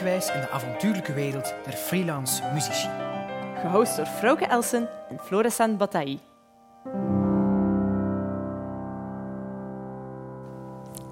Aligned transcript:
in 0.00 0.40
de 0.40 0.50
avontuurlijke 0.50 1.12
wereld 1.12 1.54
der 1.64 1.72
freelance 1.72 2.42
muzici. 2.52 2.88
Gehost 3.60 3.96
door 3.96 4.06
Frauke 4.06 4.46
Elsen 4.46 4.88
en 5.08 5.18
Florestan 5.18 5.76
Bataille. 5.76 6.18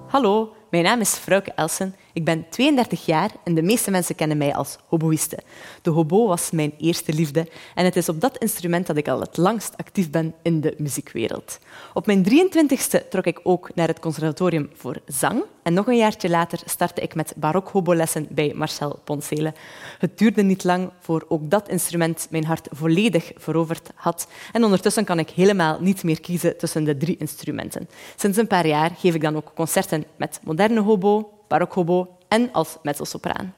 Hallo, 0.07 0.53
mijn 0.73 0.85
naam 0.85 0.99
is 0.99 1.13
Frauke 1.13 1.51
Elsen. 1.55 1.95
Ik 2.13 2.25
ben 2.25 2.45
32 2.49 3.05
jaar 3.05 3.31
en 3.43 3.53
de 3.53 3.61
meeste 3.61 3.91
mensen 3.91 4.15
kennen 4.15 4.37
mij 4.37 4.55
als 4.55 4.77
hoboïste. 4.87 5.39
De 5.81 5.89
hobo 5.89 6.27
was 6.27 6.51
mijn 6.51 6.73
eerste 6.77 7.13
liefde 7.13 7.47
en 7.75 7.85
het 7.85 7.95
is 7.95 8.09
op 8.09 8.21
dat 8.21 8.37
instrument 8.37 8.87
dat 8.87 8.97
ik 8.97 9.07
al 9.07 9.19
het 9.19 9.37
langst 9.37 9.77
actief 9.77 10.09
ben 10.09 10.33
in 10.41 10.61
de 10.61 10.75
muziekwereld. 10.77 11.59
Op 11.93 12.05
mijn 12.05 12.25
23ste 12.25 13.07
trok 13.09 13.25
ik 13.25 13.39
ook 13.43 13.75
naar 13.75 13.87
het 13.87 13.99
conservatorium 13.99 14.69
voor 14.73 14.97
zang 15.05 15.43
en 15.63 15.73
nog 15.73 15.87
een 15.87 15.97
jaartje 15.97 16.29
later 16.29 16.59
startte 16.65 17.01
ik 17.01 17.15
met 17.15 17.33
barok 17.37 17.69
hobolessen 17.69 18.27
bij 18.29 18.51
Marcel 18.55 18.99
Poncele. 19.03 19.53
Het 19.99 20.17
duurde 20.17 20.43
niet 20.43 20.63
lang 20.63 20.91
voor 20.99 21.25
ook 21.27 21.49
dat 21.49 21.69
instrument 21.69 22.27
mijn 22.29 22.45
hart 22.45 22.67
volledig 22.71 23.31
veroverd 23.35 23.89
had 23.95 24.27
en 24.51 24.63
ondertussen 24.63 25.05
kan 25.05 25.19
ik 25.19 25.29
helemaal 25.29 25.77
niet 25.81 26.03
meer 26.03 26.21
kiezen 26.21 26.57
tussen 26.57 26.83
de 26.83 26.97
drie 26.97 27.17
instrumenten. 27.17 27.89
Sinds 28.15 28.37
een 28.37 28.47
paar 28.47 28.67
jaar 28.67 28.91
geef 28.97 29.15
ik 29.15 29.21
dan 29.21 29.35
ook 29.35 29.51
concerten 29.55 30.05
met 30.15 30.39
moderne 30.43 30.61
hobo, 30.71 31.43
barokhobo 31.47 32.17
en 32.27 32.51
als 32.51 32.77
mezzosopraan. 32.81 33.53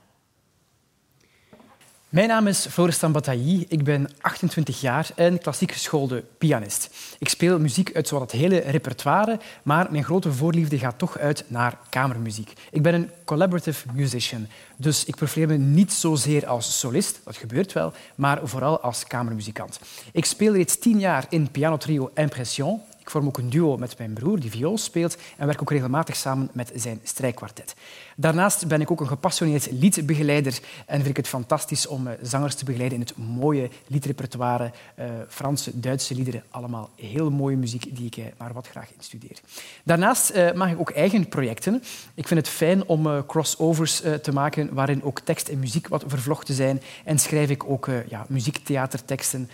Mijn 2.15 2.27
naam 2.27 2.47
is 2.47 2.67
Florestan 2.69 3.11
Bataille. 3.11 3.65
Ik 3.67 3.83
ben 3.83 4.09
28 4.21 4.81
jaar 4.81 5.09
en 5.15 5.39
klassiek 5.39 5.71
geschoolde 5.71 6.23
pianist. 6.37 6.89
Ik 7.19 7.29
speel 7.29 7.59
muziek 7.59 7.95
uit 7.95 8.07
zowat 8.07 8.31
het 8.31 8.41
hele 8.41 8.57
repertoire, 8.57 9.39
maar 9.63 9.87
mijn 9.91 10.03
grote 10.03 10.31
voorliefde 10.31 10.77
gaat 10.77 10.97
toch 10.97 11.17
uit 11.17 11.43
naar 11.47 11.77
kamermuziek. 11.89 12.53
Ik 12.71 12.81
ben 12.81 12.93
een 12.93 13.09
collaborative 13.25 13.87
musician, 13.93 14.47
dus 14.77 15.05
ik 15.05 15.15
profileer 15.15 15.47
me 15.47 15.57
niet 15.57 15.93
zozeer 15.93 16.47
als 16.47 16.79
solist, 16.79 17.21
dat 17.23 17.37
gebeurt 17.37 17.73
wel, 17.73 17.93
maar 18.15 18.39
vooral 18.43 18.79
als 18.79 19.07
kamermuzikant. 19.07 19.79
Ik 20.11 20.25
speel 20.25 20.53
reeds 20.53 20.79
tien 20.79 20.99
jaar 20.99 21.25
in 21.29 21.51
pianotrio 21.51 22.11
Impression 22.13 22.81
ik 23.05 23.11
vorm 23.11 23.27
ook 23.27 23.37
een 23.37 23.49
duo 23.49 23.77
met 23.77 23.97
mijn 23.97 24.13
broer, 24.13 24.39
die 24.39 24.51
viool 24.51 24.77
speelt, 24.77 25.17
en 25.37 25.45
werk 25.45 25.61
ook 25.61 25.71
regelmatig 25.71 26.15
samen 26.15 26.49
met 26.53 26.71
zijn 26.75 26.99
strijkkwartet. 27.03 27.75
Daarnaast 28.15 28.67
ben 28.67 28.81
ik 28.81 28.91
ook 28.91 29.01
een 29.01 29.07
gepassioneerd 29.07 29.71
liedbegeleider 29.71 30.59
en 30.85 30.95
vind 30.95 31.07
ik 31.07 31.17
het 31.17 31.27
fantastisch 31.27 31.87
om 31.87 32.07
eh, 32.07 32.13
zangers 32.21 32.55
te 32.55 32.65
begeleiden 32.65 32.99
in 32.99 33.05
het 33.05 33.17
mooie 33.17 33.69
liedrepertoire. 33.87 34.71
Uh, 34.99 35.05
Franse, 35.27 35.79
Duitse 35.79 36.15
liederen, 36.15 36.43
allemaal 36.49 36.89
heel 36.95 37.31
mooie 37.31 37.57
muziek 37.57 37.95
die 37.95 38.05
ik 38.05 38.17
uh, 38.17 38.25
maar 38.37 38.53
wat 38.53 38.67
graag 38.67 38.89
instudeer. 38.95 39.39
Daarnaast 39.83 40.31
uh, 40.35 40.53
maak 40.53 40.71
ik 40.71 40.79
ook 40.79 40.89
eigen 40.89 41.27
projecten. 41.27 41.83
Ik 42.13 42.27
vind 42.27 42.39
het 42.39 42.49
fijn 42.49 42.85
om 42.85 43.25
crossovers 43.25 44.01
te 44.21 44.31
maken 44.33 44.73
waarin 44.73 45.03
ook 45.03 45.19
tekst 45.19 45.47
en 45.47 45.59
muziek 45.59 45.87
wat 45.87 46.03
vervlochten 46.07 46.55
zijn. 46.55 46.81
En 47.03 47.19
schrijf 47.19 47.49
ik 47.49 47.69
ook 47.69 47.89
ja, 48.07 48.25
muziektheaterteksten, 48.29 49.49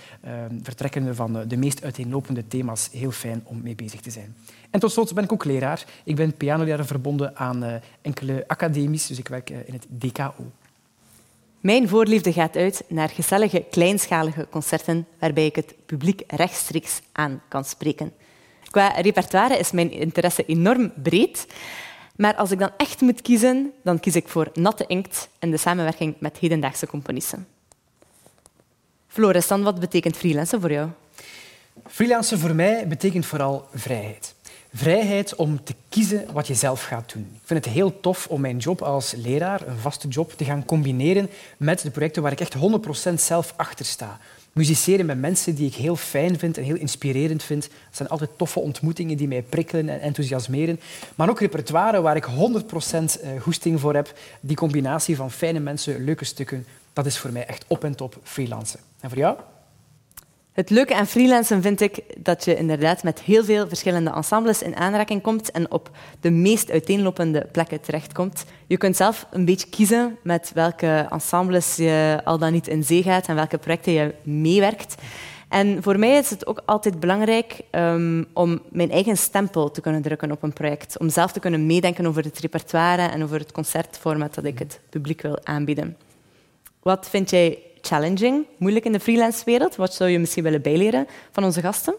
vertrekkende 0.64 1.16
van 1.16 1.44
de 1.48 1.58
meest 1.58 1.84
uiteenlopende 1.84 2.48
thema's. 2.48 2.90
Heel 2.92 3.12
fijn 3.12 3.41
om 3.44 3.61
mee 3.61 3.75
bezig 3.75 4.02
te 4.02 4.09
zijn. 4.11 4.36
En 4.70 4.80
tot 4.80 4.92
slot 4.92 5.14
ben 5.14 5.23
ik 5.23 5.31
ook 5.31 5.45
leraar. 5.45 5.86
Ik 6.03 6.16
ben 6.16 6.38
pianoleraar 6.38 6.86
verbonden 6.86 7.38
aan 7.38 7.64
uh, 7.64 7.73
enkele 8.02 8.44
academies, 8.48 9.08
dus 9.08 9.17
ik 9.17 9.28
werk 9.28 9.50
uh, 9.50 9.58
in 9.66 9.73
het 9.73 9.86
DKO. 9.89 10.52
Mijn 11.59 11.89
voorliefde 11.89 12.33
gaat 12.33 12.56
uit 12.56 12.83
naar 12.88 13.09
gezellige, 13.09 13.66
kleinschalige 13.70 14.48
concerten 14.50 15.08
waarbij 15.20 15.45
ik 15.45 15.56
het 15.56 15.75
publiek 15.86 16.23
rechtstreeks 16.28 17.02
aan 17.11 17.42
kan 17.48 17.66
spreken. 17.66 18.14
Qua 18.70 18.88
repertoire 18.88 19.58
is 19.58 19.71
mijn 19.71 19.92
interesse 19.92 20.45
enorm 20.45 20.92
breed. 21.04 21.48
Maar 22.16 22.36
als 22.36 22.52
ik 22.52 22.60
dan 22.60 22.71
echt 22.77 23.02
moet 23.02 23.21
kiezen, 23.21 23.71
dan 23.83 23.99
kies 23.99 24.16
ik 24.16 24.27
voor 24.27 24.49
natte 24.54 24.86
inkt 24.87 25.30
en 25.39 25.52
de 25.52 25.58
samenwerking 25.58 26.16
met 26.20 26.37
hedendaagse 26.37 26.87
componisten. 26.87 27.48
Floris, 29.08 29.48
dan 29.48 29.64
wat 29.64 29.80
betekent 29.80 30.17
freelancen 30.17 30.61
voor 30.61 30.71
jou? 30.71 30.89
Freelancen 31.87 32.39
voor 32.39 32.55
mij 32.55 32.87
betekent 32.87 33.26
vooral 33.26 33.67
vrijheid. 33.73 34.36
Vrijheid 34.73 35.36
om 35.36 35.64
te 35.64 35.76
kiezen 35.89 36.33
wat 36.33 36.48
je 36.48 36.54
zelf 36.54 36.83
gaat 36.83 37.14
doen. 37.14 37.30
Ik 37.33 37.42
vind 37.43 37.65
het 37.65 37.73
heel 37.73 37.99
tof 37.99 38.27
om 38.27 38.42
mijn 38.42 38.58
job 38.58 38.82
als 38.82 39.14
leraar, 39.17 39.67
een 39.67 39.77
vaste 39.77 40.08
job, 40.08 40.31
te 40.31 40.45
gaan 40.45 40.65
combineren 40.65 41.30
met 41.58 41.81
de 41.81 41.92
projecten 41.92 42.21
waar 42.21 42.31
ik 42.31 42.39
echt 42.39 42.55
100% 43.11 43.14
zelf 43.14 43.54
achter 43.55 43.86
sta. 43.86 44.20
Musiceren 44.54 45.05
met 45.05 45.20
mensen 45.20 45.55
die 45.55 45.67
ik 45.67 45.76
heel 45.76 45.95
fijn 45.95 46.39
vind 46.39 46.58
en 46.58 46.64
heel 46.64 46.76
inspirerend 46.76 47.43
vind. 47.43 47.61
Dat 47.61 47.95
zijn 47.98 48.10
altijd 48.10 48.30
toffe 48.37 48.60
ontmoetingen 48.60 49.17
die 49.17 49.27
mij 49.27 49.42
prikkelen 49.42 49.89
en 49.89 50.02
enthousiasmeren. 50.02 50.80
Maar 51.15 51.30
ook 51.30 51.39
repertoire 51.39 52.02
waar 52.02 52.15
ik 52.15 52.26
100% 52.26 52.30
eh, 52.30 53.42
goesting 53.42 53.80
voor 53.80 53.95
heb. 53.95 54.14
Die 54.39 54.55
combinatie 54.55 55.15
van 55.15 55.31
fijne 55.31 55.60
mensen, 55.60 56.04
leuke 56.04 56.26
stukken, 56.26 56.65
dat 56.93 57.05
is 57.05 57.17
voor 57.17 57.31
mij 57.31 57.45
echt 57.45 57.65
op 57.67 57.83
en 57.83 57.95
top 57.95 58.17
freelancen. 58.23 58.80
En 58.99 59.10
voor 59.10 59.17
jou? 59.17 59.37
Het 60.52 60.70
leuke 60.70 60.95
aan 60.95 61.08
freelancen 61.08 61.62
vind 61.62 61.82
ik 61.82 62.04
dat 62.17 62.45
je 62.45 62.56
inderdaad 62.56 63.04
met 63.04 63.22
heel 63.22 63.44
veel 63.44 63.67
verschillende 63.67 64.10
ensembles 64.10 64.62
in 64.62 64.76
aanraking 64.76 65.22
komt 65.22 65.52
en 65.52 65.72
op 65.72 65.89
de 66.20 66.30
meest 66.30 66.72
uiteenlopende 66.72 67.48
plekken 67.52 67.82
terechtkomt. 67.82 68.45
Je 68.67 68.78
kunt 68.78 68.95
zelf 68.95 69.28
een 69.32 69.45
beetje 69.45 69.70
kiezen 69.70 70.17
met 70.23 70.52
welke 70.54 71.08
ensembles 71.10 71.76
je 71.76 72.22
al 72.23 72.38
dan 72.38 72.52
niet 72.52 72.67
in 72.67 72.84
zee 72.84 73.04
gaat 73.04 73.28
en 73.28 73.36
welke 73.36 73.58
projecten 73.58 73.94
je 73.94 74.16
meewerkt. 74.23 74.95
En 75.50 75.84
voor 75.84 76.00
mij 76.00 76.17
is 76.17 76.30
het 76.30 76.48
ook 76.48 76.61
altijd 76.66 77.00
belangrijk 77.00 77.61
um, 77.72 78.26
om 78.34 78.61
mijn 78.70 78.92
eigen 78.92 79.17
stempel 79.17 79.72
te 79.72 79.82
kunnen 79.82 80.02
drukken 80.02 80.32
op 80.32 80.44
een 80.44 80.54
project. 80.54 80.98
Om 80.98 81.10
zelf 81.10 81.32
te 81.32 81.40
kunnen 81.40 81.66
meedenken 81.66 82.06
over 82.06 82.23
het 82.23 82.40
repertoire 82.40 83.08
en 83.08 83.23
over 83.23 83.40
het 83.40 83.52
concertformat 83.52 84.34
dat 84.34 84.44
ik 84.44 84.60
het 84.60 84.80
publiek 84.90 85.22
wil 85.22 85.45
aanbieden. 85.45 85.98
Wat 86.82 87.10
vind 87.10 87.30
jij 87.30 87.60
challenging, 87.81 88.45
moeilijk 88.58 88.86
in 88.86 88.92
de 88.92 88.99
freelance-wereld? 88.99 89.75
Wat 89.75 89.93
zou 89.93 90.09
je 90.09 90.19
misschien 90.19 90.43
willen 90.43 90.61
bijleren 90.61 91.08
van 91.31 91.43
onze 91.43 91.61
gasten? 91.61 91.95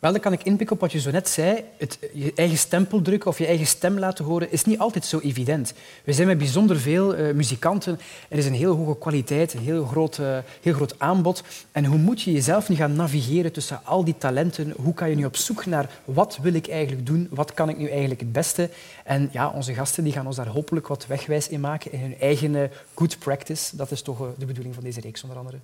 Wel, 0.00 0.12
dan 0.12 0.20
kan 0.20 0.32
ik 0.32 0.42
inpikken 0.42 0.76
op 0.76 0.80
wat 0.80 0.92
je 0.92 1.00
zo 1.00 1.10
net 1.10 1.28
zei. 1.28 1.64
Het, 1.76 1.98
je 2.12 2.32
eigen 2.34 2.58
stempel 2.58 3.02
drukken 3.02 3.30
of 3.30 3.38
je 3.38 3.46
eigen 3.46 3.66
stem 3.66 3.98
laten 3.98 4.24
horen 4.24 4.52
is 4.52 4.64
niet 4.64 4.78
altijd 4.78 5.04
zo 5.04 5.18
evident. 5.18 5.72
We 6.04 6.12
zijn 6.12 6.26
met 6.26 6.38
bijzonder 6.38 6.80
veel 6.80 7.18
uh, 7.18 7.34
muzikanten. 7.34 8.00
Er 8.28 8.38
is 8.38 8.46
een 8.46 8.54
heel 8.54 8.76
hoge 8.76 8.98
kwaliteit, 8.98 9.52
een 9.52 9.60
heel 9.60 9.84
groot, 9.84 10.18
uh, 10.18 10.38
heel 10.62 10.72
groot 10.72 10.94
aanbod. 10.98 11.42
En 11.72 11.84
hoe 11.84 11.98
moet 11.98 12.22
je 12.22 12.32
jezelf 12.32 12.68
nu 12.68 12.76
gaan 12.76 12.92
navigeren 12.92 13.52
tussen 13.52 13.80
al 13.84 14.04
die 14.04 14.14
talenten? 14.18 14.74
Hoe 14.76 14.94
kan 14.94 15.10
je 15.10 15.16
nu 15.16 15.24
op 15.24 15.36
zoek 15.36 15.66
naar 15.66 15.90
wat 16.04 16.38
wil 16.42 16.54
ik 16.54 16.68
eigenlijk 16.68 17.06
doen? 17.06 17.28
Wat 17.30 17.54
kan 17.54 17.68
ik 17.68 17.78
nu 17.78 17.88
eigenlijk 17.88 18.20
het 18.20 18.32
beste? 18.32 18.70
En 19.04 19.28
ja, 19.32 19.50
onze 19.50 19.74
gasten 19.74 20.04
die 20.04 20.12
gaan 20.12 20.26
ons 20.26 20.36
daar 20.36 20.48
hopelijk 20.48 20.86
wat 20.86 21.06
wegwijs 21.06 21.48
in 21.48 21.60
maken 21.60 21.92
in 21.92 22.00
hun 22.00 22.16
eigen 22.20 22.54
uh, 22.54 22.62
good 22.94 23.18
practice. 23.18 23.76
Dat 23.76 23.90
is 23.90 24.02
toch 24.02 24.18
de 24.38 24.46
bedoeling 24.46 24.74
van 24.74 24.84
deze 24.84 25.00
reeks, 25.00 25.22
onder 25.22 25.38
andere. 25.38 25.56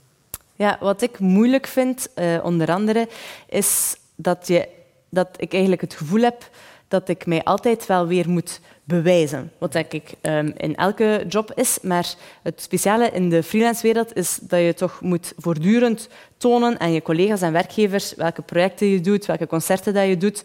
Ja, 0.55 0.77
wat 0.81 1.03
ik 1.03 1.19
moeilijk 1.19 1.67
vind, 1.67 2.09
onder 2.43 2.69
andere, 2.71 3.09
is 3.49 3.97
dat, 4.17 4.47
je, 4.47 4.69
dat 5.09 5.29
ik 5.37 5.53
eigenlijk 5.53 5.83
het 5.83 5.95
gevoel 5.95 6.23
heb 6.23 6.51
dat 6.89 7.09
ik 7.09 7.27
mij 7.27 7.45
altijd 7.45 7.87
wel 7.87 8.07
weer 8.07 8.29
moet 8.29 8.61
bewijzen. 8.85 9.53
Wat 9.59 9.75
ik 9.75 10.15
um, 10.23 10.53
in 10.57 10.77
elke 10.77 11.25
job 11.29 11.53
is. 11.55 11.79
Maar 11.83 12.15
het 12.43 12.61
speciale 12.63 13.11
in 13.11 13.31
de 13.31 13.43
freelance-wereld 13.43 14.17
is 14.17 14.39
dat 14.43 14.61
je 14.61 14.75
toch 14.75 15.01
moet 15.01 15.33
voortdurend 15.37 16.09
tonen 16.37 16.81
aan 16.81 16.93
je 16.93 17.03
collega's 17.03 17.43
en 17.43 17.53
werkgevers 17.53 18.15
welke 18.15 18.43
projecten 18.43 18.87
je 18.87 19.01
doet, 19.01 19.27
welke 19.27 19.47
concerten 19.47 19.95
dat 19.95 20.07
je 20.07 20.17
doet 20.17 20.45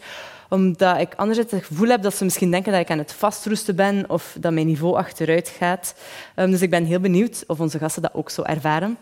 omdat 0.51 0.99
ik 0.99 1.13
anderzijds 1.15 1.51
het 1.51 1.65
gevoel 1.65 1.87
heb 1.87 2.01
dat 2.01 2.15
ze 2.15 2.23
misschien 2.23 2.51
denken 2.51 2.71
dat 2.71 2.81
ik 2.81 2.89
aan 2.89 2.97
het 2.97 3.13
vastroesten 3.13 3.75
ben 3.75 4.09
of 4.09 4.35
dat 4.39 4.53
mijn 4.53 4.67
niveau 4.67 4.95
achteruit 4.95 5.49
gaat. 5.57 5.95
Um, 6.35 6.51
dus 6.51 6.61
ik 6.61 6.69
ben 6.69 6.85
heel 6.85 6.99
benieuwd 6.99 7.43
of 7.47 7.59
onze 7.59 7.77
gasten 7.77 8.01
dat 8.01 8.13
ook 8.13 8.29
zo 8.29 8.41
ervaren. 8.41 8.97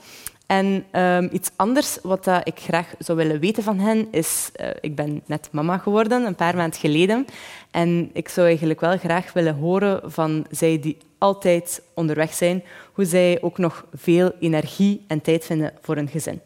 En 0.50 0.86
um, 0.92 1.30
iets 1.32 1.52
anders 1.56 1.98
wat 2.02 2.28
ik 2.44 2.60
graag 2.60 2.94
zou 3.00 3.18
willen 3.18 3.40
weten 3.40 3.64
van 3.64 3.80
hen 3.80 4.08
is... 4.12 4.52
Uh, 4.62 4.70
ik 4.82 4.96
ben 4.96 5.22
net 5.26 5.50
mama 5.52 5.78
geworden, 5.78 6.26
een 6.26 6.36
paar 6.36 6.56
maanden 6.56 6.80
geleden. 6.80 7.26
En 7.72 8.10
ik 8.14 8.30
zou 8.30 8.48
eigenlijk 8.48 8.80
wel 8.80 8.98
graag 8.98 9.34
willen 9.34 9.56
horen 9.56 10.12
van 10.12 10.46
zij 10.52 10.80
die 10.80 10.98
altijd 11.18 11.82
onderweg 11.94 12.34
zijn, 12.34 12.64
hoe 12.94 13.06
zij 13.06 13.42
ook 13.42 13.58
nog 13.58 13.86
veel 13.94 14.32
energie 14.40 15.06
en 15.08 15.22
tijd 15.22 15.46
vinden 15.46 15.74
voor 15.82 15.98
een 15.98 16.08
gezin. 16.08 16.42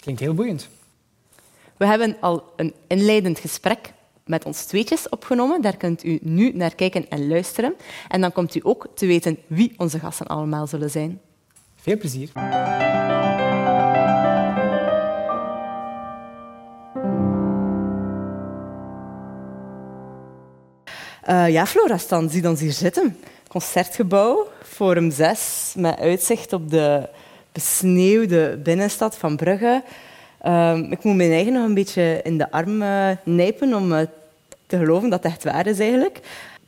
Klinkt 0.00 0.20
heel 0.20 0.34
boeiend. 0.34 0.68
We 1.76 1.86
hebben 1.86 2.16
al 2.20 2.52
een 2.56 2.74
inleidend 2.86 3.38
gesprek 3.38 3.92
met 4.24 4.44
ons 4.44 4.64
tweetjes 4.64 5.08
opgenomen. 5.08 5.62
Daar 5.62 5.76
kunt 5.76 6.04
u 6.04 6.18
nu 6.22 6.52
naar 6.52 6.74
kijken 6.74 7.08
en 7.08 7.28
luisteren. 7.28 7.74
En 8.08 8.20
dan 8.20 8.32
komt 8.32 8.54
u 8.54 8.60
ook 8.62 8.88
te 8.94 9.06
weten 9.06 9.38
wie 9.46 9.74
onze 9.76 9.98
gasten 9.98 10.26
allemaal 10.26 10.66
zullen 10.66 10.90
zijn. 10.90 11.20
Veel 11.84 11.96
plezier. 11.96 12.28
Uh, 21.28 21.48
ja, 21.48 21.66
Flora, 21.66 21.98
staan, 21.98 22.30
zie 22.30 22.48
ons 22.48 22.60
hier 22.60 22.72
zitten. 22.72 23.16
Concertgebouw, 23.48 24.48
Forum 24.62 25.10
6, 25.10 25.72
met 25.76 25.98
uitzicht 25.98 26.52
op 26.52 26.70
de 26.70 27.08
besneeuwde 27.52 28.56
binnenstad 28.62 29.16
van 29.16 29.36
Brugge. 29.36 29.82
Uh, 30.42 30.78
ik 30.90 31.04
moet 31.04 31.16
mijn 31.16 31.32
eigen 31.32 31.52
nog 31.52 31.64
een 31.64 31.74
beetje 31.74 32.20
in 32.22 32.38
de 32.38 32.50
arm 32.50 32.82
uh, 32.82 33.10
nijpen 33.24 33.74
om 33.74 33.92
uh, 33.92 34.00
te 34.66 34.78
geloven 34.78 35.10
dat 35.10 35.22
het 35.22 35.32
echt 35.32 35.44
waar 35.44 35.66
is 35.66 35.78
eigenlijk. 35.78 36.20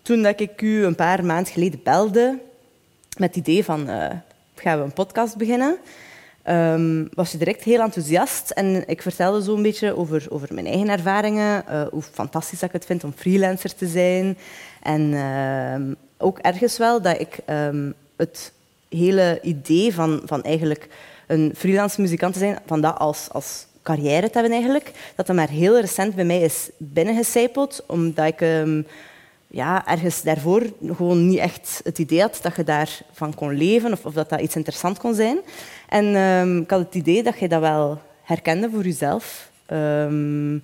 Toen 0.02 0.22
dat 0.22 0.40
ik 0.40 0.60
u 0.62 0.84
een 0.84 0.94
paar 0.94 1.24
maanden 1.24 1.52
geleden 1.52 1.80
belde, 1.82 2.38
met 3.16 3.34
het 3.34 3.36
idee 3.36 3.64
van, 3.64 3.88
gaan 4.60 4.78
we 4.78 4.84
een 4.84 4.92
podcast 4.92 5.36
beginnen? 5.36 5.76
Um, 6.48 7.08
was 7.14 7.32
je 7.32 7.38
direct 7.38 7.62
heel 7.62 7.80
enthousiast 7.80 8.50
en 8.50 8.88
ik 8.88 9.02
vertelde 9.02 9.42
zo 9.42 9.54
een 9.54 9.62
beetje 9.62 9.96
over, 9.96 10.26
over 10.28 10.54
mijn 10.54 10.66
eigen 10.66 10.88
ervaringen, 10.88 11.64
uh, 11.70 11.82
hoe 11.90 12.02
fantastisch 12.02 12.58
dat 12.58 12.68
ik 12.68 12.74
het 12.74 12.84
vind 12.84 13.04
om 13.04 13.12
freelancer 13.16 13.74
te 13.74 13.86
zijn. 13.86 14.38
En 14.82 15.00
uh, 15.12 15.96
ook 16.18 16.38
ergens 16.38 16.78
wel 16.78 17.02
dat 17.02 17.20
ik 17.20 17.38
um, 17.50 17.94
het 18.16 18.52
hele 18.88 19.38
idee 19.42 19.94
van, 19.94 20.22
van 20.24 20.42
eigenlijk 20.42 20.88
een 21.26 21.52
freelance 21.56 22.00
muzikant 22.00 22.32
te 22.32 22.38
zijn, 22.38 22.58
van 22.66 22.80
dat 22.80 22.98
als, 22.98 23.28
als 23.32 23.66
carrière 23.82 24.26
te 24.30 24.38
hebben 24.38 24.52
eigenlijk, 24.52 24.92
dat 25.16 25.26
dat 25.26 25.36
maar 25.36 25.48
heel 25.48 25.80
recent 25.80 26.14
bij 26.14 26.24
mij 26.24 26.40
is 26.40 26.70
binnengecijpeld, 26.76 27.84
omdat 27.86 28.26
ik 28.26 28.40
um, 28.40 28.86
ja, 29.56 29.86
ergens 29.86 30.22
daarvoor 30.22 30.62
gewoon 30.86 31.28
niet 31.28 31.38
echt 31.38 31.80
het 31.84 31.98
idee 31.98 32.20
had 32.20 32.38
dat 32.42 32.56
je 32.56 32.64
daarvan 32.64 33.34
kon 33.34 33.56
leven 33.56 33.92
of, 33.92 34.04
of 34.04 34.14
dat 34.14 34.28
dat 34.28 34.40
iets 34.40 34.56
interessants 34.56 34.98
kon 34.98 35.14
zijn. 35.14 35.38
En 35.88 36.04
um, 36.04 36.60
ik 36.60 36.70
had 36.70 36.80
het 36.80 36.94
idee 36.94 37.22
dat 37.22 37.38
je 37.38 37.48
dat 37.48 37.60
wel 37.60 38.00
herkende 38.22 38.70
voor 38.70 38.82
jezelf. 38.82 39.50
Um, 39.72 40.62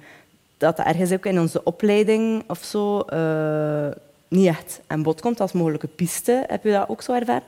dat 0.59 0.77
dat 0.77 0.87
ergens 0.87 1.13
ook 1.13 1.27
in 1.27 1.41
onze 1.41 1.65
opleiding 1.65 2.45
of 2.47 2.65
zo 2.65 3.05
uh, 3.13 3.87
niet 4.29 4.47
echt 4.47 4.81
aan 4.87 5.03
bod 5.03 5.21
komt 5.21 5.41
als 5.41 5.53
mogelijke 5.53 5.87
piste. 5.87 6.45
Heb 6.47 6.65
je 6.65 6.71
dat 6.71 6.89
ook 6.89 7.03
zo 7.03 7.13
ervaren? 7.13 7.43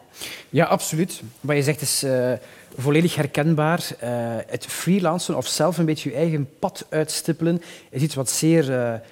Ja, 0.50 0.64
absoluut. 0.64 1.22
Wat 1.40 1.56
je 1.56 1.62
zegt 1.62 1.80
is 1.80 2.04
uh, 2.04 2.32
volledig 2.76 3.14
herkenbaar. 3.14 3.88
Uh, 4.04 4.08
het 4.46 4.66
freelancen 4.66 5.36
of 5.36 5.46
zelf 5.46 5.78
een 5.78 5.84
beetje 5.84 6.10
je 6.10 6.16
eigen 6.16 6.48
pad 6.58 6.86
uitstippelen 6.88 7.62
is 7.90 8.02
iets 8.02 8.14
wat 8.14 8.30
zeer 8.30 9.02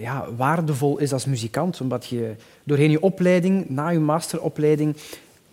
ja, 0.00 0.26
waardevol 0.36 0.98
is 0.98 1.12
als 1.12 1.24
muzikant. 1.24 1.80
Omdat 1.80 2.06
je 2.06 2.34
doorheen 2.64 2.90
je 2.90 3.02
opleiding, 3.02 3.68
na 3.68 3.88
je 3.88 3.98
masteropleiding, 3.98 4.96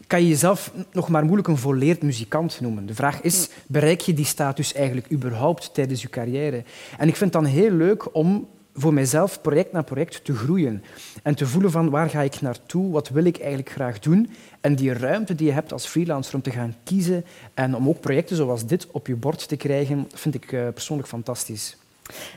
kan 0.08 0.22
je 0.22 0.28
jezelf 0.28 0.72
nog 0.92 1.10
maar 1.10 1.24
moeilijk 1.24 1.48
een 1.48 1.58
volleerd 1.58 2.02
muzikant 2.02 2.62
noemen. 2.62 2.86
De 2.86 2.96
vraag 2.96 3.22
is, 3.22 3.50
bereik 3.68 4.02
je 4.02 4.14
die 4.14 4.26
status 4.26 4.74
eigenlijk 4.74 5.12
überhaupt 5.12 5.74
tijdens 5.74 6.02
je 6.02 6.10
carrière? 6.10 6.64
En 6.98 7.08
ik 7.08 7.16
vind 7.16 7.34
het 7.34 7.44
dan 7.44 7.52
heel 7.52 7.72
leuk 7.72 8.16
om 8.16 8.48
voor 8.74 8.94
mijzelf 8.94 9.42
project 9.42 9.72
na 9.72 9.82
project 9.82 10.24
te 10.24 10.36
groeien 10.36 10.84
en 11.24 11.36
te 11.36 11.48
voelen 11.48 11.72
van 11.72 11.90
waar 11.90 12.10
ga 12.10 12.22
ik 12.22 12.42
naartoe, 12.42 12.92
wat 12.92 13.10
wil 13.10 13.24
ik 13.24 13.38
eigenlijk 13.38 13.70
graag 13.70 14.00
doen. 14.00 14.30
En 14.62 14.76
die 14.76 14.94
ruimte 14.94 15.36
die 15.36 15.48
je 15.48 15.54
hebt 15.54 15.74
als 15.74 15.86
freelancer 15.86 16.36
om 16.36 16.42
te 16.42 16.52
gaan 16.52 16.76
kiezen 16.84 17.26
en 17.54 17.76
om 17.76 17.90
ook 17.90 18.00
projecten 18.00 18.36
zoals 18.36 18.66
dit 18.66 18.88
op 18.92 19.08
je 19.08 19.16
bord 19.16 19.48
te 19.48 19.56
krijgen, 19.56 20.08
vind 20.14 20.36
ik 20.36 20.52
uh, 20.52 20.68
persoonlijk 20.68 21.10
fantastisch. 21.10 21.78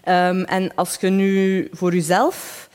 Um, 0.08 0.44
en 0.44 0.74
als 0.74 0.96
je 1.00 1.08
nu 1.08 1.68
voor 1.72 1.94
jezelf 1.94 2.68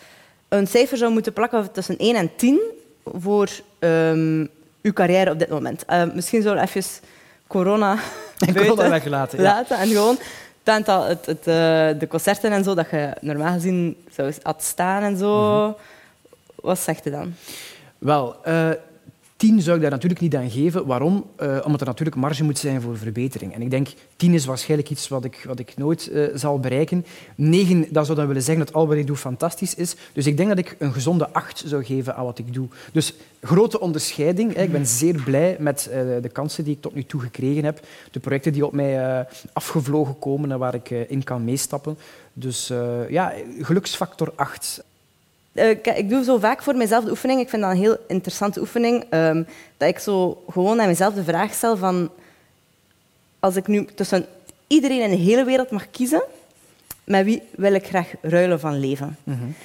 een 0.49 0.67
cijfer 0.67 0.97
zou 0.97 1.11
moeten 1.11 1.33
plakken 1.33 1.71
tussen 1.71 1.97
1 1.97 2.15
en 2.15 2.29
10 2.35 2.59
voor 3.03 3.49
um, 3.79 4.49
uw 4.81 4.93
carrière 4.93 5.31
op 5.31 5.39
dit 5.39 5.49
moment. 5.49 5.83
Uh, 5.89 6.03
misschien 6.13 6.41
zullen 6.41 6.57
we 6.57 6.67
even 6.67 6.83
corona, 7.47 7.97
en 8.37 8.55
corona 8.55 8.89
weggelaten. 8.89 9.41
Laten 9.41 9.77
en 9.77 9.87
gewoon 9.87 10.17
het 10.59 10.75
aantal, 10.75 11.03
het, 11.03 11.25
het, 11.25 11.47
uh, 11.47 11.53
de 11.99 12.07
concerten 12.09 12.51
en 12.51 12.63
zo 12.63 12.73
dat 12.73 12.89
je 12.89 13.13
normaal 13.21 13.53
gezien 13.53 13.97
zou 14.11 14.33
had 14.41 14.63
staan 14.63 15.03
en 15.03 15.17
zo. 15.17 15.57
Mm 15.57 15.63
-hmm. 15.63 15.75
Wat 16.55 16.79
zegt 16.79 17.03
je 17.03 17.09
dan? 17.09 17.33
Wel, 17.97 18.35
uh, 18.47 18.69
Tien 19.37 19.61
zou 19.61 19.75
ik 19.75 19.81
daar 19.81 19.91
natuurlijk 19.91 20.21
niet 20.21 20.35
aan 20.35 20.49
geven. 20.49 20.85
Waarom? 20.85 21.25
Uh, 21.39 21.57
omdat 21.65 21.81
er 21.81 21.87
natuurlijk 21.87 22.15
marge 22.15 22.43
moet 22.43 22.57
zijn 22.57 22.81
voor 22.81 22.97
verbetering. 22.97 23.53
En 23.53 23.61
ik 23.61 23.69
denk, 23.69 23.87
tien 24.15 24.33
is 24.33 24.45
waarschijnlijk 24.45 24.89
iets 24.89 25.07
wat 25.07 25.23
ik, 25.23 25.43
wat 25.47 25.59
ik 25.59 25.77
nooit 25.77 26.09
uh, 26.11 26.27
zal 26.33 26.59
bereiken. 26.59 27.05
Negen, 27.35 27.87
dat 27.89 28.05
zou 28.05 28.17
dan 28.17 28.27
willen 28.27 28.41
zeggen 28.41 28.65
dat 28.65 28.73
al 28.73 28.87
wat 28.87 28.97
ik 28.97 29.07
doe 29.07 29.15
fantastisch 29.15 29.75
is. 29.75 29.95
Dus 30.13 30.27
ik 30.27 30.37
denk 30.37 30.49
dat 30.49 30.57
ik 30.57 30.75
een 30.79 30.93
gezonde 30.93 31.29
acht 31.29 31.63
zou 31.65 31.83
geven 31.83 32.15
aan 32.15 32.25
wat 32.25 32.39
ik 32.39 32.53
doe. 32.53 32.67
Dus 32.91 33.13
grote 33.41 33.79
onderscheiding. 33.79 34.57
Ik 34.57 34.71
ben 34.71 34.85
zeer 34.85 35.21
blij 35.23 35.55
met 35.59 35.89
uh, 35.89 35.95
de 36.21 36.29
kansen 36.29 36.63
die 36.63 36.73
ik 36.73 36.81
tot 36.81 36.95
nu 36.95 37.03
toe 37.03 37.21
gekregen 37.21 37.63
heb. 37.63 37.79
De 38.11 38.19
projecten 38.19 38.53
die 38.53 38.65
op 38.65 38.73
mij 38.73 39.25
afgevlogen 39.53 40.19
komen 40.19 40.51
en 40.51 40.59
waar 40.59 40.73
ik 40.73 40.89
in 40.89 41.23
kan 41.23 41.43
meestappen. 41.43 41.97
Dus 42.33 42.71
ja, 43.09 43.33
geluksfactor 43.59 44.33
acht. 44.35 44.83
Uh, 45.57 45.69
ik 45.69 46.09
doe 46.09 46.23
zo 46.23 46.37
vaak 46.37 46.63
voor 46.63 46.75
mezelf 46.75 47.03
de 47.03 47.09
oefening. 47.09 47.39
Ik 47.39 47.49
vind 47.49 47.61
dat 47.61 47.71
een 47.71 47.77
heel 47.77 47.97
interessante 48.07 48.59
oefening. 48.59 49.05
Um, 49.09 49.47
dat 49.77 49.89
ik 49.89 49.99
zo 49.99 50.43
gewoon 50.49 50.81
aan 50.81 50.87
mezelf 50.87 51.13
de 51.13 51.23
vraag 51.23 51.53
stel 51.53 51.77
van... 51.77 52.09
Als 53.39 53.55
ik 53.55 53.67
nu 53.67 53.85
tussen 53.85 54.25
iedereen 54.67 55.01
in 55.01 55.09
de 55.09 55.15
hele 55.15 55.43
wereld 55.43 55.69
mag 55.69 55.89
kiezen, 55.89 56.23
met 57.03 57.25
wie 57.25 57.41
wil 57.55 57.73
ik 57.73 57.87
graag 57.87 58.13
ruilen 58.21 58.59
van 58.59 58.79
leven? 58.79 59.17
Mm 59.23 59.37
-hmm. 59.39 59.55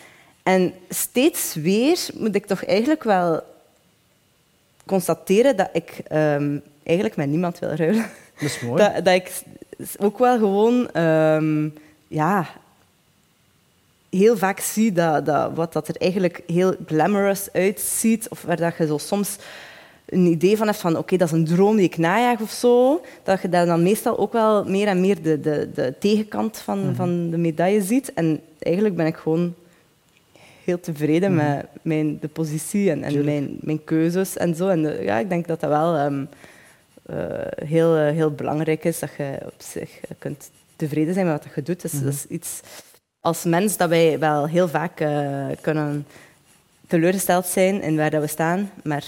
En 0.43 0.75
steeds 0.89 1.55
weer 1.55 1.99
moet 2.15 2.35
ik 2.35 2.47
toch 2.47 2.65
eigenlijk 2.65 3.03
wel 3.03 3.43
constateren 4.87 5.57
dat 5.57 5.69
ik 5.73 6.03
um, 6.13 6.63
eigenlijk 6.83 7.17
met 7.17 7.29
niemand 7.29 7.59
wil 7.59 7.71
ruilen. 7.71 8.07
Dat 8.35 8.43
is 8.43 8.61
mooi. 8.61 8.83
Dat, 8.83 9.05
dat 9.05 9.15
ik 9.15 9.43
ook 9.99 10.19
wel 10.19 10.39
gewoon... 10.39 11.03
Um, 11.03 11.75
ja, 12.09 12.47
heel 14.19 14.37
vaak 14.37 14.61
zie 14.61 14.93
dat, 14.93 15.27
dat 15.27 15.51
wat 15.55 15.73
dat 15.73 15.89
er 15.89 15.97
eigenlijk 15.97 16.43
heel 16.47 16.75
glamorous 16.87 17.53
uitziet, 17.53 18.29
of 18.29 18.43
waar 18.43 18.57
dat 18.57 18.77
je 18.77 18.87
zo 18.87 18.99
soms 18.99 19.37
een 20.07 20.27
idee 20.27 20.57
van 20.57 20.67
hebt 20.67 20.79
van 20.79 20.91
oké, 20.91 21.01
okay, 21.01 21.19
dat 21.19 21.29
is 21.29 21.35
een 21.35 21.45
droom 21.45 21.77
die 21.77 21.85
ik 21.85 21.97
najaag 21.97 22.41
of 22.41 22.51
zo, 22.51 23.03
dat 23.23 23.43
je 23.43 23.49
daar 23.49 23.67
dan 23.67 23.83
meestal 23.83 24.19
ook 24.19 24.33
wel 24.33 24.65
meer 24.65 24.87
en 24.87 25.01
meer 25.01 25.23
de, 25.23 25.41
de, 25.41 25.71
de 25.75 25.95
tegenkant 25.99 26.59
van, 26.59 26.79
mm 26.79 26.85
-hmm. 26.85 26.95
van 26.95 27.31
de 27.31 27.37
medaille 27.37 27.83
ziet. 27.83 28.13
En 28.13 28.41
eigenlijk 28.59 28.97
ben 28.97 29.07
ik 29.07 29.17
gewoon 29.17 29.55
heel 30.65 30.81
tevreden 30.81 31.33
mm 31.33 31.39
-hmm. 31.39 31.55
met 31.55 31.67
mijn, 31.83 32.19
de 32.21 32.29
positie 32.29 32.91
en, 32.91 33.03
en 33.03 33.25
mijn, 33.25 33.57
mijn 33.61 33.85
keuzes 33.85 34.37
en 34.37 34.55
zo. 34.55 34.69
En 34.69 34.83
de, 34.83 34.99
ja, 35.03 35.19
ik 35.19 35.29
denk 35.29 35.47
dat 35.47 35.61
dat 35.61 35.71
wel 35.71 35.99
um, 35.99 36.29
uh, 37.11 37.17
heel, 37.65 37.99
uh, 37.99 38.11
heel 38.11 38.31
belangrijk 38.31 38.85
is, 38.85 38.99
dat 38.99 39.11
je 39.17 39.39
op 39.45 39.55
zich 39.59 40.01
kunt 40.19 40.51
tevreden 40.77 41.15
zijn 41.15 41.27
met 41.27 41.45
wat 41.45 41.55
je 41.55 41.63
doet. 41.63 41.83
Dus, 41.83 41.93
mm 41.93 41.99
-hmm. 41.99 42.09
dat 42.09 42.15
is 42.15 42.27
iets 42.27 42.61
als 43.23 43.45
mens 43.45 43.77
dat 43.77 43.89
wij 43.89 44.19
wel 44.19 44.47
heel 44.47 44.69
vaak 44.69 45.01
uh, 45.01 45.47
kunnen 45.61 46.07
teleurgesteld 46.87 47.47
zijn 47.47 47.83
in 47.83 47.97
waar 47.97 48.11
dat 48.11 48.21
we 48.21 48.27
staan, 48.27 48.71
maar 48.83 49.05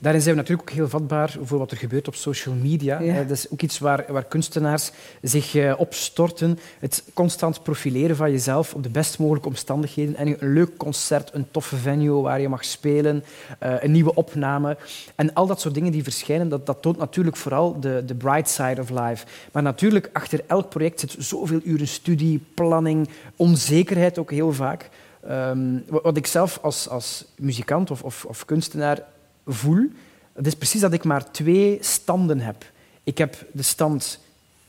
Daarin 0.00 0.22
zijn 0.22 0.34
we 0.34 0.40
natuurlijk 0.40 0.68
ook 0.68 0.76
heel 0.76 0.88
vatbaar 0.88 1.36
voor 1.42 1.58
wat 1.58 1.70
er 1.70 1.76
gebeurt 1.76 2.08
op 2.08 2.14
social 2.14 2.54
media. 2.54 3.00
Ja. 3.00 3.22
Dat 3.22 3.30
is 3.30 3.50
ook 3.50 3.62
iets 3.62 3.78
waar, 3.78 4.04
waar 4.08 4.24
kunstenaars 4.24 4.90
zich 5.22 5.54
uh, 5.54 5.74
opstorten. 5.76 6.58
Het 6.78 7.04
constant 7.14 7.62
profileren 7.62 8.16
van 8.16 8.30
jezelf 8.30 8.74
op 8.74 8.82
de 8.82 8.88
best 8.88 9.18
mogelijke 9.18 9.48
omstandigheden. 9.48 10.16
En 10.16 10.26
een 10.26 10.52
leuk 10.52 10.76
concert, 10.76 11.34
een 11.34 11.46
toffe 11.50 11.76
venue 11.76 12.20
waar 12.20 12.40
je 12.40 12.48
mag 12.48 12.64
spelen, 12.64 13.24
uh, 13.62 13.74
een 13.82 13.90
nieuwe 13.90 14.14
opname. 14.14 14.76
En 15.14 15.34
al 15.34 15.46
dat 15.46 15.60
soort 15.60 15.74
dingen 15.74 15.92
die 15.92 16.02
verschijnen, 16.02 16.48
dat, 16.48 16.66
dat 16.66 16.82
toont 16.82 16.98
natuurlijk 16.98 17.36
vooral 17.36 17.80
de, 17.80 18.02
de 18.06 18.14
bright 18.14 18.48
side 18.48 18.80
of 18.80 18.90
life. 18.90 19.26
Maar 19.52 19.62
natuurlijk, 19.62 20.10
achter 20.12 20.40
elk 20.46 20.68
project 20.68 21.00
zit 21.00 21.16
zoveel 21.18 21.60
uren 21.64 21.88
studie, 21.88 22.40
planning, 22.54 23.08
onzekerheid 23.36 24.18
ook 24.18 24.30
heel 24.30 24.52
vaak. 24.52 24.88
Um, 25.30 25.84
wat 25.88 26.16
ik 26.16 26.26
zelf 26.26 26.58
als, 26.62 26.88
als 26.88 27.24
muzikant 27.38 27.90
of, 27.90 28.02
of, 28.02 28.24
of 28.24 28.44
kunstenaar 28.44 29.02
voel, 29.46 29.86
dat 30.34 30.46
is 30.46 30.54
precies 30.54 30.80
dat 30.80 30.92
ik 30.92 31.04
maar 31.04 31.30
twee 31.30 31.78
standen 31.80 32.40
heb. 32.40 32.64
Ik 33.04 33.18
heb 33.18 33.46
de 33.52 33.62
stand 33.62 34.20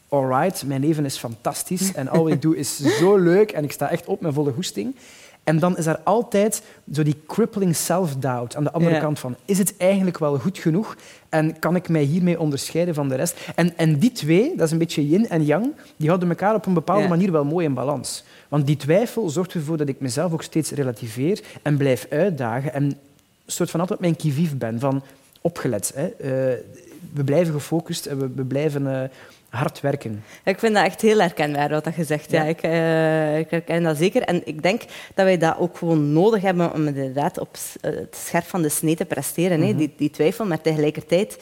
alright, 0.10 0.65
mijn 0.65 0.81
leven 0.81 1.05
is 1.05 1.17
fantastisch 1.17 1.93
en 1.93 2.07
al 2.07 2.24
wat 2.24 2.31
ik 2.31 2.41
doe 2.41 2.57
is 2.57 2.79
zo 2.79 3.17
leuk 3.17 3.51
en 3.51 3.63
ik 3.63 3.72
sta 3.72 3.89
echt 3.89 4.05
op 4.05 4.22
met 4.22 4.34
volle 4.34 4.51
goesting. 4.51 4.96
En 5.43 5.60
dan 5.60 5.77
is 5.77 5.86
er 5.86 6.00
altijd 6.03 6.63
zo 6.93 7.03
die 7.03 7.22
crippling 7.27 7.75
self-doubt 7.75 8.55
aan 8.55 8.63
de 8.63 8.72
andere 8.72 8.93
ja. 8.93 9.00
kant 9.00 9.19
van, 9.19 9.36
is 9.46 9.57
het 9.57 9.77
eigenlijk 9.77 10.17
wel 10.17 10.39
goed 10.39 10.57
genoeg 10.57 10.96
en 11.29 11.60
kan 11.60 11.75
ik 11.75 11.89
mij 11.89 12.01
hiermee 12.01 12.39
onderscheiden 12.39 12.93
van 12.93 13.10
de 13.10 13.15
rest? 13.15 13.36
En, 13.55 13.77
en 13.77 14.00
die 14.00 14.12
twee, 14.12 14.55
dat 14.55 14.65
is 14.65 14.72
een 14.72 14.77
beetje 14.77 15.10
yin 15.10 15.29
en 15.29 15.46
yang, 15.46 15.74
die 15.98 16.07
houden 16.07 16.29
elkaar 16.29 16.55
op 16.55 16.65
een 16.65 16.74
bepaalde 16.74 17.01
ja. 17.01 17.07
manier 17.07 17.31
wel 17.31 17.46
mooi 17.46 17.65
in 17.65 17.74
balans. 17.74 18.24
Want 18.48 18.65
die 18.65 18.77
twijfel 18.77 19.29
zorgt 19.29 19.53
ervoor 19.53 19.77
dat 19.77 19.88
ik 19.88 20.00
mezelf 20.00 20.34
ook 20.34 20.43
steeds 20.43 20.72
relativeer 20.72 21.41
en 21.62 21.77
blijf 21.77 22.07
uitdagen 22.10 22.74
en 22.74 22.98
soort 23.47 23.69
van 23.69 23.79
altijd 23.79 23.99
mijn 23.99 24.15
kivief 24.15 24.57
ben, 24.57 24.79
van 24.79 25.03
opgelet. 25.41 25.91
Hè. 25.95 26.05
Uh, 26.05 26.57
we 27.13 27.23
blijven 27.23 27.53
gefocust 27.53 28.05
en 28.05 28.19
we, 28.19 28.29
we 28.35 28.43
blijven 28.43 28.85
uh, 28.85 29.01
hard 29.49 29.81
werken. 29.81 30.23
Ik 30.43 30.59
vind 30.59 30.73
dat 30.73 30.85
echt 30.85 31.01
heel 31.01 31.19
herkenbaar 31.19 31.69
wat 31.69 31.95
je 31.95 32.03
zegt. 32.03 32.31
Ja. 32.31 32.43
ja 32.43 32.49
ik, 32.49 32.63
uh, 32.63 33.39
ik, 33.39 33.49
herken 33.49 33.83
dat 33.83 33.97
zeker. 33.97 34.21
En 34.21 34.41
ik 34.45 34.63
denk 34.63 34.81
dat 35.13 35.25
wij 35.25 35.37
dat 35.37 35.57
ook 35.57 35.77
gewoon 35.77 36.13
nodig 36.13 36.41
hebben 36.41 36.73
om 36.73 36.87
inderdaad 36.87 37.39
op 37.39 37.57
het 37.81 38.15
scherp 38.15 38.45
van 38.45 38.61
de 38.61 38.69
snee 38.69 38.95
te 38.95 39.05
presteren. 39.05 39.59
Mm 39.59 39.65
-hmm. 39.65 39.77
die, 39.77 39.93
die 39.97 40.09
twijfel, 40.09 40.45
maar 40.45 40.61
tegelijkertijd 40.61 41.37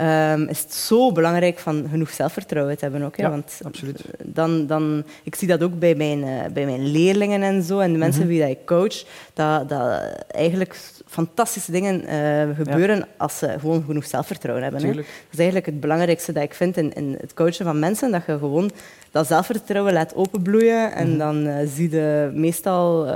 um, 0.00 0.48
is 0.48 0.60
het 0.60 0.74
zo 0.74 1.12
belangrijk 1.12 1.58
van 1.58 1.86
genoeg 1.90 2.10
zelfvertrouwen 2.10 2.76
te 2.76 2.84
hebben 2.84 3.02
ook. 3.02 3.16
Hè? 3.16 3.22
Ja, 3.22 3.30
Want 3.30 3.60
absoluut. 3.62 4.04
Dan, 4.22 4.66
dan, 4.66 5.04
ik 5.22 5.34
zie 5.34 5.48
dat 5.48 5.62
ook 5.62 5.78
bij 5.78 5.94
mijn, 5.94 6.18
uh, 6.18 6.44
bij 6.52 6.64
mijn 6.64 6.86
leerlingen 6.86 7.42
en 7.42 7.62
zo, 7.62 7.78
en 7.78 7.92
de 7.92 7.98
mensen 7.98 8.22
mm 8.22 8.28
-hmm. 8.28 8.38
die 8.38 8.50
ik 8.50 8.66
coach, 8.66 9.04
dat, 9.34 9.68
dat 9.68 10.00
eigenlijk 10.28 10.78
fantastische 11.06 11.72
dingen 11.72 12.02
uh, 12.04 12.56
gebeuren 12.56 12.96
ja. 12.96 13.06
als 13.16 13.38
ze 13.38 13.54
gewoon 13.58 13.84
genoeg 13.86 14.04
zelfvertrouwen 14.06 14.64
hebben. 14.64 14.82
Hè? 14.84 14.92
Dat 14.94 15.04
is 15.30 15.38
eigenlijk 15.38 15.66
het 15.66 15.80
belangrijkste 15.80 16.32
dat 16.32 16.42
ik 16.42 16.54
vind 16.54 16.76
in, 16.76 16.92
in, 16.92 17.16
het 17.20 17.34
coachen 17.34 17.64
van 17.64 17.78
mensen, 17.78 18.10
dat 18.10 18.22
je 18.26 18.38
gewoon 18.38 18.70
dat 19.10 19.26
zelfvertrouwen 19.26 19.92
laat 19.92 20.14
openbloeien 20.14 20.92
en 20.92 21.04
mm 21.04 21.10
-hmm. 21.10 21.18
dan 21.18 21.46
uh, 21.46 21.54
zie 21.74 21.90
je 21.90 22.30
meestal 22.34 23.06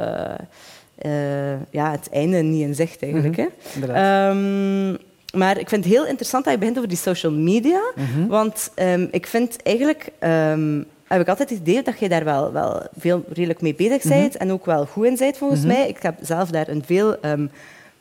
ja, 1.70 1.90
het 1.90 2.08
einde 2.12 2.36
niet 2.36 2.62
in 2.62 2.74
zicht 2.74 3.02
eigenlijk. 3.02 3.36
Mhm, 3.36 3.90
hè. 3.90 4.28
Ehm, 4.28 4.96
maar 5.38 5.58
ik 5.58 5.68
vind 5.68 5.84
het 5.84 5.92
heel 5.94 6.06
interessant 6.06 6.44
dat 6.44 6.52
je 6.52 6.58
begint 6.58 6.76
over 6.76 6.88
die 6.88 6.98
social 6.98 7.32
media. 7.32 7.80
Mhm. 7.94 8.26
Want 8.26 8.70
ehm, 8.74 9.06
ik 9.10 9.26
vind 9.26 9.62
eigenlijk... 9.62 10.08
ehm, 10.18 10.82
heb 11.06 11.20
ik 11.20 11.28
altijd 11.28 11.50
het 11.50 11.58
idee 11.58 11.82
dat 11.82 11.98
je 11.98 12.08
daar 12.08 12.24
wel, 12.24 12.52
wel 12.52 12.82
veel 12.98 13.24
redelijk 13.28 13.60
mee 13.60 13.74
bezig 13.74 14.02
bent 14.02 14.36
en 14.36 14.52
ook 14.52 14.64
wel 14.66 14.86
goed 14.86 15.06
in 15.06 15.16
bent, 15.16 15.36
volgens 15.36 15.60
Mhm. 15.60 15.68
mij. 15.68 15.88
Ik 15.88 16.02
heb 16.02 16.14
zelf 16.20 16.50
daar 16.50 16.68
een 16.68 16.82
veel 16.86 17.16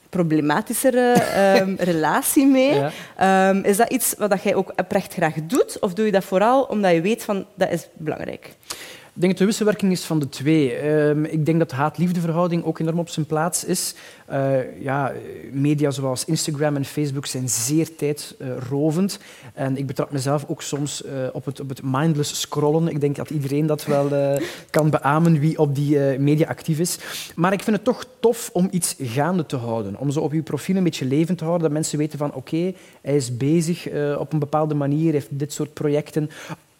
problematischere 0.09 1.13
ehm, 1.13 1.75
relatie 1.91 2.45
mee. 2.45 2.73
Ja. 2.73 2.91
Ehm, 3.17 3.63
is 3.63 3.77
dat 3.77 3.91
iets 3.91 4.15
wat 4.17 4.43
jij 4.43 4.55
ook 4.55 4.73
oprecht 4.75 5.13
graag 5.13 5.33
doet? 5.43 5.79
Of 5.79 5.93
doe 5.93 6.05
je 6.05 6.11
dat 6.11 6.23
vooral 6.23 6.63
omdat 6.63 6.93
je 6.93 7.01
weet 7.01 7.23
van 7.23 7.45
dat 7.55 7.71
is 7.71 7.87
belangrijk? 7.93 8.49
Ik 9.19 9.25
denk 9.25 9.37
dat 9.37 9.47
de 9.47 9.51
wisselwerking 9.53 9.91
is 9.91 10.03
van 10.03 10.19
de 10.19 10.29
twee. 10.29 10.73
Ehm, 10.73 11.23
ik 11.23 11.45
denk 11.45 11.59
dat 11.59 11.69
de 11.69 11.75
haat-liefdeverhouding 11.75 12.63
ook 12.63 12.79
enorm 12.79 12.99
op 12.99 13.09
zijn 13.09 13.25
plaats 13.25 13.65
is. 13.65 13.95
Eh, 14.25 14.81
ja, 14.81 15.11
media 15.51 15.91
zoals 15.91 16.25
Instagram 16.25 16.75
en 16.75 16.85
Facebook 16.85 17.25
zijn 17.25 17.49
zeer 17.49 17.95
tijdrovend. 17.95 19.19
En 19.53 19.77
ik 19.77 19.87
betrap 19.87 20.11
mezelf 20.11 20.45
ook 20.47 20.61
soms 20.61 21.03
eh, 21.03 21.13
op, 21.33 21.45
het, 21.45 21.59
op 21.59 21.69
het 21.69 21.81
mindless 21.83 22.39
scrollen. 22.39 22.87
Ik 22.87 23.01
denk 23.01 23.15
dat 23.15 23.29
iedereen 23.29 23.65
dat 23.65 23.85
wel 23.85 24.11
eh, 24.11 24.41
kan 24.69 24.89
beamen 24.89 25.39
wie 25.39 25.59
op 25.59 25.75
die 25.75 25.97
media 26.19 26.47
actief 26.47 26.79
is. 26.79 26.97
Maar 27.35 27.53
ik 27.53 27.63
vind 27.63 27.75
het 27.75 27.85
toch 27.85 28.05
tof 28.19 28.49
om 28.53 28.67
iets 28.71 28.95
gaande 28.99 29.45
te 29.45 29.55
houden. 29.55 29.97
Om 29.97 30.11
zo 30.11 30.19
op 30.19 30.33
je 30.33 30.41
profiel 30.41 30.75
een 30.75 30.83
beetje 30.83 31.05
levend 31.05 31.37
te 31.37 31.43
houden. 31.43 31.63
Dat 31.63 31.77
mensen 31.77 31.97
weten 31.97 32.17
van 32.17 32.33
oké, 32.33 32.73
hij 33.01 33.15
is 33.15 33.37
bezig 33.37 33.87
op 34.17 34.33
een 34.33 34.39
bepaalde 34.39 34.75
manier, 34.75 35.11
heeft 35.13 35.27
dit 35.31 35.53
soort 35.53 35.73
projecten. 35.73 36.29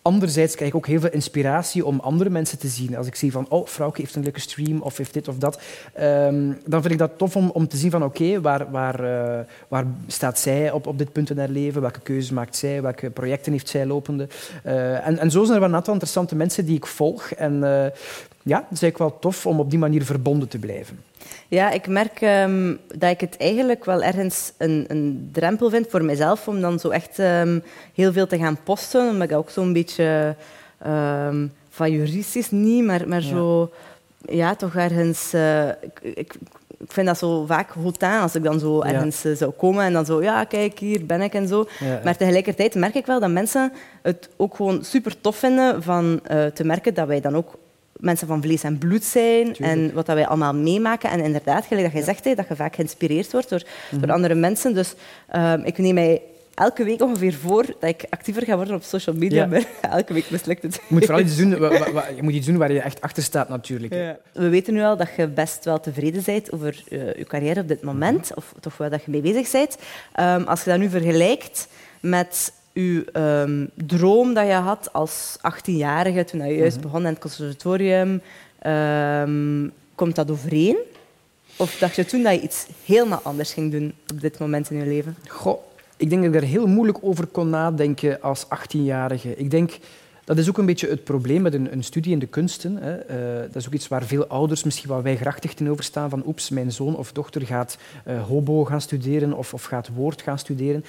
Anderzijds 0.09 0.55
krijg 0.55 0.71
ik 0.71 0.77
ook 0.77 0.87
heel 0.87 0.99
veel 0.99 1.11
inspiratie 1.11 1.85
om 1.85 1.99
andere 1.99 2.29
mensen 2.29 2.59
te 2.59 2.67
zien. 2.67 2.97
Als 2.97 3.07
ik 3.07 3.15
zie 3.15 3.31
van, 3.31 3.45
oh, 3.49 3.67
Frauke 3.67 4.01
heeft 4.01 4.15
een 4.15 4.23
leuke 4.23 4.39
stream 4.39 4.81
of 4.81 4.97
heeft 4.97 5.13
dit 5.13 5.27
of 5.27 5.37
dat, 5.37 5.61
ehm, 5.93 6.53
dan 6.65 6.81
vind 6.81 6.93
ik 6.93 6.99
dat 6.99 7.17
tof 7.17 7.35
om, 7.35 7.49
om 7.49 7.67
te 7.67 7.77
zien 7.77 7.91
van, 7.91 8.03
oké, 8.03 8.41
waar, 8.41 8.71
waar, 8.71 9.03
eh, 9.03 9.45
waar 9.67 9.85
staat 10.07 10.39
zij 10.39 10.71
op, 10.71 10.87
op 10.87 10.97
dit 10.97 11.11
punt 11.11 11.29
in 11.29 11.37
haar 11.37 11.49
leven? 11.49 11.81
Welke 11.81 11.99
keuzes 11.99 12.31
maakt 12.31 12.55
zij? 12.55 12.81
Welke 12.81 13.09
projecten 13.09 13.51
heeft 13.51 13.69
zij 13.69 13.85
lopende? 13.85 14.27
Eh, 14.63 15.07
en, 15.07 15.17
en 15.17 15.31
zo 15.31 15.41
zijn 15.41 15.53
er 15.53 15.59
wel 15.59 15.69
een 15.69 15.75
aantal 15.75 15.93
interessante 15.93 16.35
mensen 16.35 16.65
die 16.65 16.75
ik 16.75 16.85
volg. 16.85 17.31
En 17.31 17.63
eh, 17.63 17.91
ja, 18.43 18.57
het 18.57 18.71
is 18.77 18.81
eigenlijk 18.81 18.97
wel 19.11 19.19
tof 19.19 19.45
om 19.45 19.59
op 19.59 19.69
die 19.69 19.79
manier 19.79 20.03
verbonden 20.05 20.47
te 20.47 20.57
blijven. 20.59 20.99
Ja, 21.47 21.69
ik 21.71 21.87
merk 21.87 22.21
ehm, 22.21 22.75
dat 22.95 23.09
ik 23.11 23.21
het 23.21 23.37
eigenlijk 23.37 23.85
wel 23.85 24.03
ergens 24.03 24.51
een, 24.57 24.85
een 24.87 25.29
drempel 25.33 25.69
vind 25.69 25.87
voor 25.89 26.03
mezelf 26.03 26.47
om 26.47 26.61
dan 26.61 26.79
zo 26.79 26.89
echt 26.89 27.19
ehm, 27.19 27.59
heel 27.93 28.11
veel 28.13 28.27
te 28.27 28.37
gaan 28.37 28.57
posten. 28.63 29.09
Omdat 29.09 29.29
ik 29.29 29.35
ook 29.37 29.49
zo'n 29.49 29.73
beetje 29.73 30.35
ehm 30.77 31.47
van 31.69 31.91
juristisch 31.91 32.51
niet, 32.51 32.83
maar, 32.85 33.07
maar 33.07 33.21
Ja. 33.21 33.27
zo 33.27 33.71
ja, 34.25 34.55
toch 34.55 34.75
ergens. 34.75 35.33
eh, 35.33 35.67
ik, 35.67 35.99
ik, 36.01 36.33
ik 36.77 36.91
vind 36.91 37.07
dat 37.07 37.17
zo 37.17 37.45
vaak 37.45 37.69
hautain 37.73 38.21
als 38.21 38.35
ik 38.35 38.43
dan 38.43 38.59
zo 38.59 38.81
ergens 38.81 39.25
eh, 39.25 39.35
zou 39.35 39.51
komen 39.51 39.83
en 39.85 39.93
dan 39.93 40.05
zo, 40.05 40.21
ja, 40.21 40.43
kijk, 40.43 40.79
hier 40.79 41.05
ben 41.05 41.21
ik 41.21 41.33
en 41.33 41.47
zo. 41.47 41.65
Ja, 41.79 41.99
Maar 42.03 42.17
tegelijkertijd 42.17 42.75
merk 42.75 42.95
ik 42.95 43.05
wel 43.05 43.19
dat 43.19 43.29
mensen 43.29 43.71
het 44.01 44.29
ook 44.37 44.55
gewoon 44.55 44.83
super 44.83 45.21
tof 45.21 45.35
vinden 45.37 45.83
van 45.83 46.19
eh, 46.23 46.45
te 46.45 46.63
merken 46.63 46.93
dat 46.93 47.07
wij 47.07 47.21
dan 47.21 47.35
ook 47.35 47.53
mensen 47.99 48.27
van 48.27 48.41
vlees 48.41 48.63
en 48.63 48.77
bloed 48.77 49.03
zijn 49.03 49.53
Tuurlijk. 49.53 49.59
en 49.77 49.93
wat 49.93 50.05
dat 50.05 50.15
wij 50.15 50.27
allemaal 50.27 50.53
meemaken. 50.55 51.09
En 51.09 51.19
inderdaad, 51.23 51.65
gelijk 51.65 51.85
dat 51.85 51.95
je 51.95 52.03
zegt, 52.03 52.23
dat 52.37 52.47
je 52.47 52.55
vaak 52.55 52.75
geïnspireerd 52.75 53.31
wordt 53.31 53.49
door, 53.49 53.61
Mhm. 53.91 54.01
door 54.01 54.11
andere 54.11 54.35
mensen. 54.35 54.73
Dus 54.73 54.93
ehm, 55.27 55.61
ik 55.63 55.77
neem 55.77 55.93
mij 55.93 56.21
elke 56.53 56.83
week 56.83 57.01
ongeveer 57.01 57.33
voor 57.33 57.65
dat 57.65 57.89
ik 57.89 58.05
actiever 58.09 58.43
ga 58.43 58.55
worden 58.55 58.75
op 58.75 58.83
social 58.83 59.15
media, 59.15 59.41
Ja. 59.43 59.47
maar 59.49 59.65
elke 59.81 60.13
week 60.13 60.29
mislukt 60.29 60.61
het. 60.63 60.75
Je 60.75 60.81
moet 60.87 61.05
vooral 61.05 61.23
iets 61.23 61.35
doen, 61.37 61.57
wa- 61.57 61.79
wa- 61.79 61.91
wa- 61.91 62.07
je 62.15 62.23
moet 62.23 62.33
iets 62.33 62.45
doen 62.47 62.57
waar 62.57 62.71
je 62.71 62.79
echt 62.81 63.01
achter 63.01 63.23
staat, 63.23 63.49
natuurlijk. 63.49 63.93
Ja. 63.93 64.17
We 64.33 64.49
weten 64.49 64.73
nu 64.73 64.81
al 64.83 64.97
dat 64.97 65.09
je 65.17 65.27
best 65.27 65.65
wel 65.65 65.79
tevreden 65.79 66.23
bent 66.25 66.51
over 66.51 66.83
eh, 66.89 67.13
je 67.13 67.25
carrière 67.27 67.59
op 67.61 67.67
dit 67.67 67.81
moment, 67.83 68.31
of 68.35 68.53
toch 68.59 68.77
wel 68.77 68.89
dat 68.89 69.03
je 69.05 69.11
mee 69.11 69.21
bezig 69.21 69.51
bent. 69.51 69.77
Ehm, 70.13 70.43
als 70.43 70.63
je 70.63 70.69
dat 70.69 70.79
nu 70.79 70.89
vergelijkt 70.89 71.67
met 72.01 72.53
je 72.81 73.05
ehm, 73.11 73.65
droom 73.87 74.33
dat 74.33 74.45
je 74.45 74.53
had 74.53 74.93
als 74.93 75.37
18-jarige, 75.37 76.23
toen 76.23 76.45
je 76.45 76.53
juist 76.53 76.81
begon 76.81 76.99
in 76.99 77.05
het 77.05 77.19
conservatorium, 77.19 78.21
ehm, 78.59 79.67
komt 79.95 80.15
dat 80.15 80.31
overeen? 80.31 80.77
Of 81.55 81.75
dacht 81.75 81.95
je 81.95 82.05
toen 82.05 82.23
dat 82.23 82.33
je 82.33 82.41
iets 82.41 82.67
helemaal 82.85 83.19
anders 83.23 83.53
ging 83.53 83.71
doen 83.71 83.93
op 84.11 84.21
dit 84.21 84.39
moment 84.39 84.69
in 84.69 84.77
je 84.77 84.85
leven? 84.85 85.15
Goh, 85.27 85.59
ik 85.97 86.09
denk 86.09 86.23
dat 86.23 86.33
ik 86.33 86.39
daar 86.39 86.49
heel 86.49 86.67
moeilijk 86.67 86.97
over 87.01 87.25
kon 87.25 87.49
nadenken 87.49 88.21
als 88.21 88.45
18-jarige. 88.45 89.35
Ik 89.35 89.51
denk, 89.51 89.77
dat 90.23 90.37
is 90.37 90.49
ook 90.49 90.57
een 90.57 90.65
beetje 90.65 90.87
het 90.87 91.03
probleem 91.03 91.41
met 91.41 91.53
een, 91.53 91.71
een 91.71 91.83
studie 91.83 92.11
in 92.11 92.19
de 92.19 92.27
kunsten. 92.27 92.77
Hè. 92.77 92.95
Eh, 92.95 93.41
dat 93.41 93.55
is 93.55 93.67
ook 93.67 93.73
iets 93.73 93.87
waar 93.87 94.03
veel 94.03 94.27
ouders 94.27 94.63
misschien 94.63 94.89
wel 94.89 95.01
weigerachtig 95.01 95.53
tegenover 95.53 95.83
staan. 95.83 96.09
Van 96.09 96.23
oeps, 96.25 96.49
mijn 96.49 96.71
zoon 96.71 96.95
of 96.95 97.11
dochter 97.11 97.41
gaat 97.45 97.77
eh, 98.03 98.27
hobo 98.27 98.65
gaan 98.65 98.81
studeren 98.81 99.33
of, 99.33 99.53
of 99.53 99.63
gaat 99.63 99.89
woord 99.95 100.21
gaan 100.21 100.39
studeren. 100.39 100.85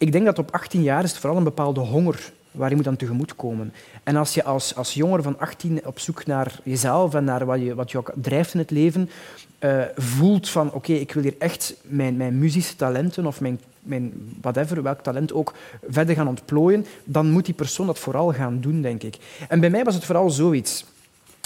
Ik 0.00 0.12
denk 0.12 0.24
dat 0.24 0.38
op 0.38 0.50
18 0.50 0.82
jaar 0.82 1.04
is 1.04 1.10
het 1.10 1.20
vooral 1.20 1.38
een 1.38 1.44
bepaalde 1.44 1.80
honger 1.80 2.32
waar 2.50 2.70
je 2.70 2.76
moet 2.76 2.86
aan 2.86 2.96
tegemoet 2.96 3.36
komen. 3.36 3.72
En 4.02 4.16
als 4.16 4.34
je 4.34 4.44
als, 4.44 4.74
als 4.74 4.94
jonger 4.94 5.22
van 5.22 5.38
18 5.38 5.86
op 5.86 5.98
zoek 5.98 6.26
naar 6.26 6.60
jezelf 6.62 7.14
en 7.14 7.24
naar 7.24 7.46
wat 7.46 7.60
je, 7.60 7.74
wat 7.74 7.90
je 7.90 7.98
ook 7.98 8.12
drijft 8.14 8.54
in 8.54 8.60
het 8.60 8.70
leven, 8.70 9.10
eh, 9.58 9.82
voelt 9.96 10.48
van 10.48 10.72
oké, 10.72 10.92
ik 10.92 11.12
wil 11.12 11.22
hier 11.22 11.34
echt 11.38 11.74
mijn, 11.82 12.16
mijn 12.16 12.38
muzische 12.38 12.76
talenten 12.76 13.26
of 13.26 13.40
mijn, 13.40 13.60
mijn 13.82 14.34
whatever, 14.40 14.82
welk 14.82 15.00
talent 15.00 15.32
ook, 15.32 15.54
verder 15.88 16.14
gaan 16.14 16.28
ontplooien, 16.28 16.86
dan 17.04 17.30
moet 17.30 17.44
die 17.44 17.54
persoon 17.54 17.86
dat 17.86 17.98
vooral 17.98 18.32
gaan 18.32 18.60
doen, 18.60 18.82
denk 18.82 19.02
ik. 19.02 19.16
En 19.48 19.60
bij 19.60 19.70
mij 19.70 19.84
was 19.84 19.94
het 19.94 20.04
vooral 20.04 20.30
zoiets. 20.30 20.84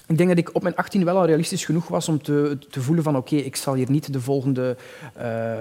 Ik 0.06 0.16
denk 0.16 0.28
dat 0.28 0.38
ik 0.38 0.54
op 0.54 0.62
mijn 0.62 0.76
18 0.76 1.04
wel 1.04 1.16
al 1.16 1.26
realistisch 1.26 1.64
genoeg 1.64 1.88
was 1.88 2.08
om 2.08 2.22
te, 2.22 2.58
te 2.70 2.80
voelen 2.80 3.04
van 3.04 3.16
oké, 3.16 3.36
ik 3.36 3.56
zal 3.56 3.74
hier 3.74 3.90
niet 3.90 4.12
de 4.12 4.20
volgende 4.20 4.76
eh, 5.14 5.52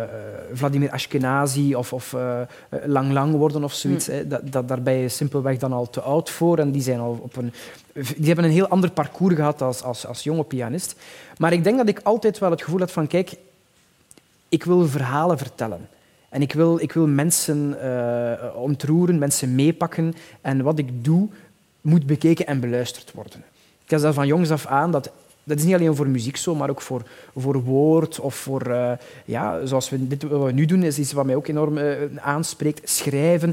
Vladimir 0.54 0.92
Ashkenazi 0.92 1.76
of, 1.76 1.94
of 1.94 2.14
eh, 2.14 2.42
Lang 2.86 3.12
Lang 3.12 3.36
worden 3.36 3.64
of 3.64 3.74
zoiets. 3.74 4.08
Hè. 4.08 4.28
Dat, 4.28 4.52
dat, 4.52 4.68
daar 4.68 4.82
ben 4.82 4.94
je 4.94 5.10
simpelweg 5.10 5.58
dan 5.58 5.74
al 5.74 5.90
te 5.90 6.02
oud 6.02 6.30
voor 6.30 6.58
en 6.58 6.72
die, 6.72 6.82
zijn 6.82 7.00
al 7.00 7.20
op 7.22 7.36
een, 7.36 7.54
die 7.94 8.26
hebben 8.26 8.46
een 8.46 8.52
heel 8.52 8.68
ander 8.68 8.92
parcours 8.92 9.36
gehad 9.36 9.62
als, 9.62 9.84
als, 9.84 10.08
als 10.08 10.24
jonge 10.24 10.44
pianist. 10.44 10.96
Maar 11.38 11.54
ik 11.54 11.64
denk 11.64 11.78
dat 11.78 11.88
ik 11.88 12.00
altijd 12.04 12.40
wel 12.40 12.52
het 12.52 12.62
gevoel 12.62 12.80
had 12.80 12.92
van 12.92 13.08
kijk, 13.08 13.36
ik 14.50 14.64
wil 14.64 14.88
verhalen 14.88 15.38
vertellen. 15.38 15.88
En 16.30 16.42
ik 16.42 16.54
wil, 16.54 16.80
ik 16.80 16.92
wil 16.92 17.08
mensen 17.08 17.82
eh, 17.82 18.56
ontroeren, 18.56 19.18
mensen 19.18 19.56
meepakken. 19.56 20.14
En 20.42 20.62
wat 20.62 20.80
ik 20.80 21.04
doe, 21.04 21.30
moet 21.82 22.06
bekeken 22.06 22.48
en 22.48 22.60
beluisterd 22.60 23.12
worden. 23.12 23.53
Ik 23.94 24.00
had 24.00 24.08
dat 24.08 24.18
van 24.18 24.28
jongs 24.28 24.52
af 24.52 24.66
aan, 24.66 24.92
dat, 24.92 25.12
dat 25.44 25.58
is 25.58 25.64
niet 25.64 25.74
alleen 25.74 25.96
voor 25.96 26.08
muziek 26.08 26.38
zo, 26.38 26.56
maar 26.56 26.70
ook 26.70 26.82
voor, 26.82 27.02
voor 27.38 27.64
woord 27.64 28.20
of 28.20 28.36
voor, 28.36 28.62
eh, 28.62 28.92
ja, 29.26 29.66
zoals 29.66 29.90
we 29.90 30.08
dit 30.08 30.24
wat 30.24 30.44
we 30.44 30.52
nu 30.52 30.66
doen, 30.66 30.84
is 30.84 31.00
iets 31.00 31.12
wat 31.14 31.26
mij 31.26 31.36
ook 31.36 31.48
enorm 31.48 31.78
eh, 31.78 31.88
aanspreekt, 32.22 32.90
schrijven. 32.90 33.50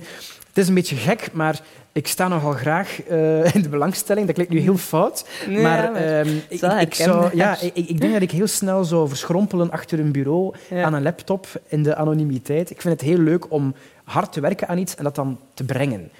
Het 0.48 0.58
is 0.58 0.68
een 0.68 0.74
beetje 0.74 0.96
gek, 0.96 1.28
maar 1.32 1.60
ik 1.92 2.06
sta 2.06 2.28
nogal 2.28 2.52
graag 2.52 3.02
eh, 3.02 3.54
in 3.54 3.62
de 3.62 3.68
belangstelling. 3.68 4.26
Dat 4.26 4.34
klinkt 4.34 4.52
nu 4.52 4.58
heel 4.58 4.76
fout, 4.76 5.28
Nee, 5.48 5.62
maar, 5.62 5.94
ehm, 5.94 6.28
ik, 6.48 6.62
ik, 6.80 6.94
zou, 6.94 7.36
ja, 7.36 7.60
ik, 7.60 7.74
ik 7.74 8.00
denk 8.00 8.12
dat 8.12 8.22
ik 8.22 8.30
heel 8.30 8.46
snel 8.46 8.84
zou 8.84 9.08
verschrompelen 9.08 9.70
achter 9.70 9.98
een 10.00 10.12
bureau 10.12 10.54
Ja. 10.70 10.82
aan 10.82 10.94
een 10.94 11.02
laptop 11.02 11.46
in 11.68 11.82
de 11.82 11.94
anonimiteit. 11.94 12.70
Ik 12.70 12.80
vind 12.80 13.00
het 13.00 13.08
heel 13.08 13.18
leuk 13.18 13.52
om 13.52 13.74
hard 14.04 14.32
te 14.32 14.40
werken 14.40 14.68
aan 14.68 14.78
iets 14.78 14.94
en 14.94 15.04
dat 15.04 15.14
dan 15.14 15.38
te 15.54 15.64
brengen. 15.64 16.10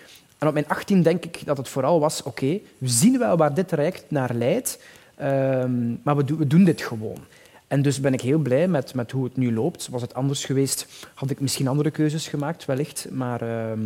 En 0.40 0.46
op 0.48 0.52
mijn 0.52 0.68
18 0.68 1.02
denk 1.02 1.24
ik 1.24 1.40
dat 1.44 1.56
het 1.56 1.68
vooral 1.68 2.00
was, 2.00 2.22
oké, 2.22 2.58
we 2.78 2.88
zien 2.88 3.18
wel 3.18 3.36
waar 3.36 3.54
dit 3.54 3.68
traject 3.68 4.04
naar 4.08 4.34
leidt, 4.34 4.78
ehm, 5.16 5.94
maar 6.02 6.16
we, 6.16 6.46
doen- 6.46 6.64
dit 6.64 6.80
gewoon. 6.82 7.18
En 7.66 7.82
dus 7.82 8.00
ben 8.00 8.12
ik 8.12 8.20
heel 8.20 8.38
blij 8.38 8.68
met, 8.68 8.94
met 8.94 9.10
hoe 9.10 9.24
het 9.24 9.36
nu 9.36 9.52
loopt. 9.54 9.88
Was 9.90 10.02
het 10.02 10.14
anders 10.14 10.44
geweest, 10.44 10.86
had 11.14 11.30
ik 11.30 11.40
misschien 11.40 11.68
andere 11.68 11.90
keuzes 11.90 12.28
gemaakt, 12.28 12.64
wellicht. 12.64 13.06
Maar 13.10 13.42
ehm, 13.42 13.80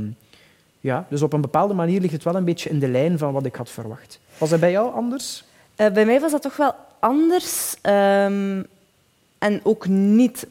ja, 0.81 1.07
dus 1.09 1.23
op 1.23 1.33
een 1.33 1.41
bepaalde 1.41 1.75
manier 1.75 2.01
ligt 2.01 2.13
het 2.13 2.23
wel 2.25 2.37
een 2.37 2.45
beetje 2.45 2.71
in 2.71 2.79
de 2.79 2.89
lijn 2.89 3.19
van 3.19 3.33
wat 3.33 3.45
ik 3.47 3.55
had 3.55 3.71
verwacht. 3.71 4.19
Was 4.39 4.51
dat 4.51 4.61
bij 4.61 4.71
jou 4.71 4.93
anders? 4.95 5.45
Eh, 5.77 5.93
bij 5.93 6.05
mij 6.05 6.21
was 6.21 6.31
dat 6.31 6.43
toch 6.43 6.57
wel 6.57 6.75
anders. 7.01 7.75
ehm, 7.83 8.63
en 9.39 9.61
ook 9.63 9.87
niet. 9.89 10.47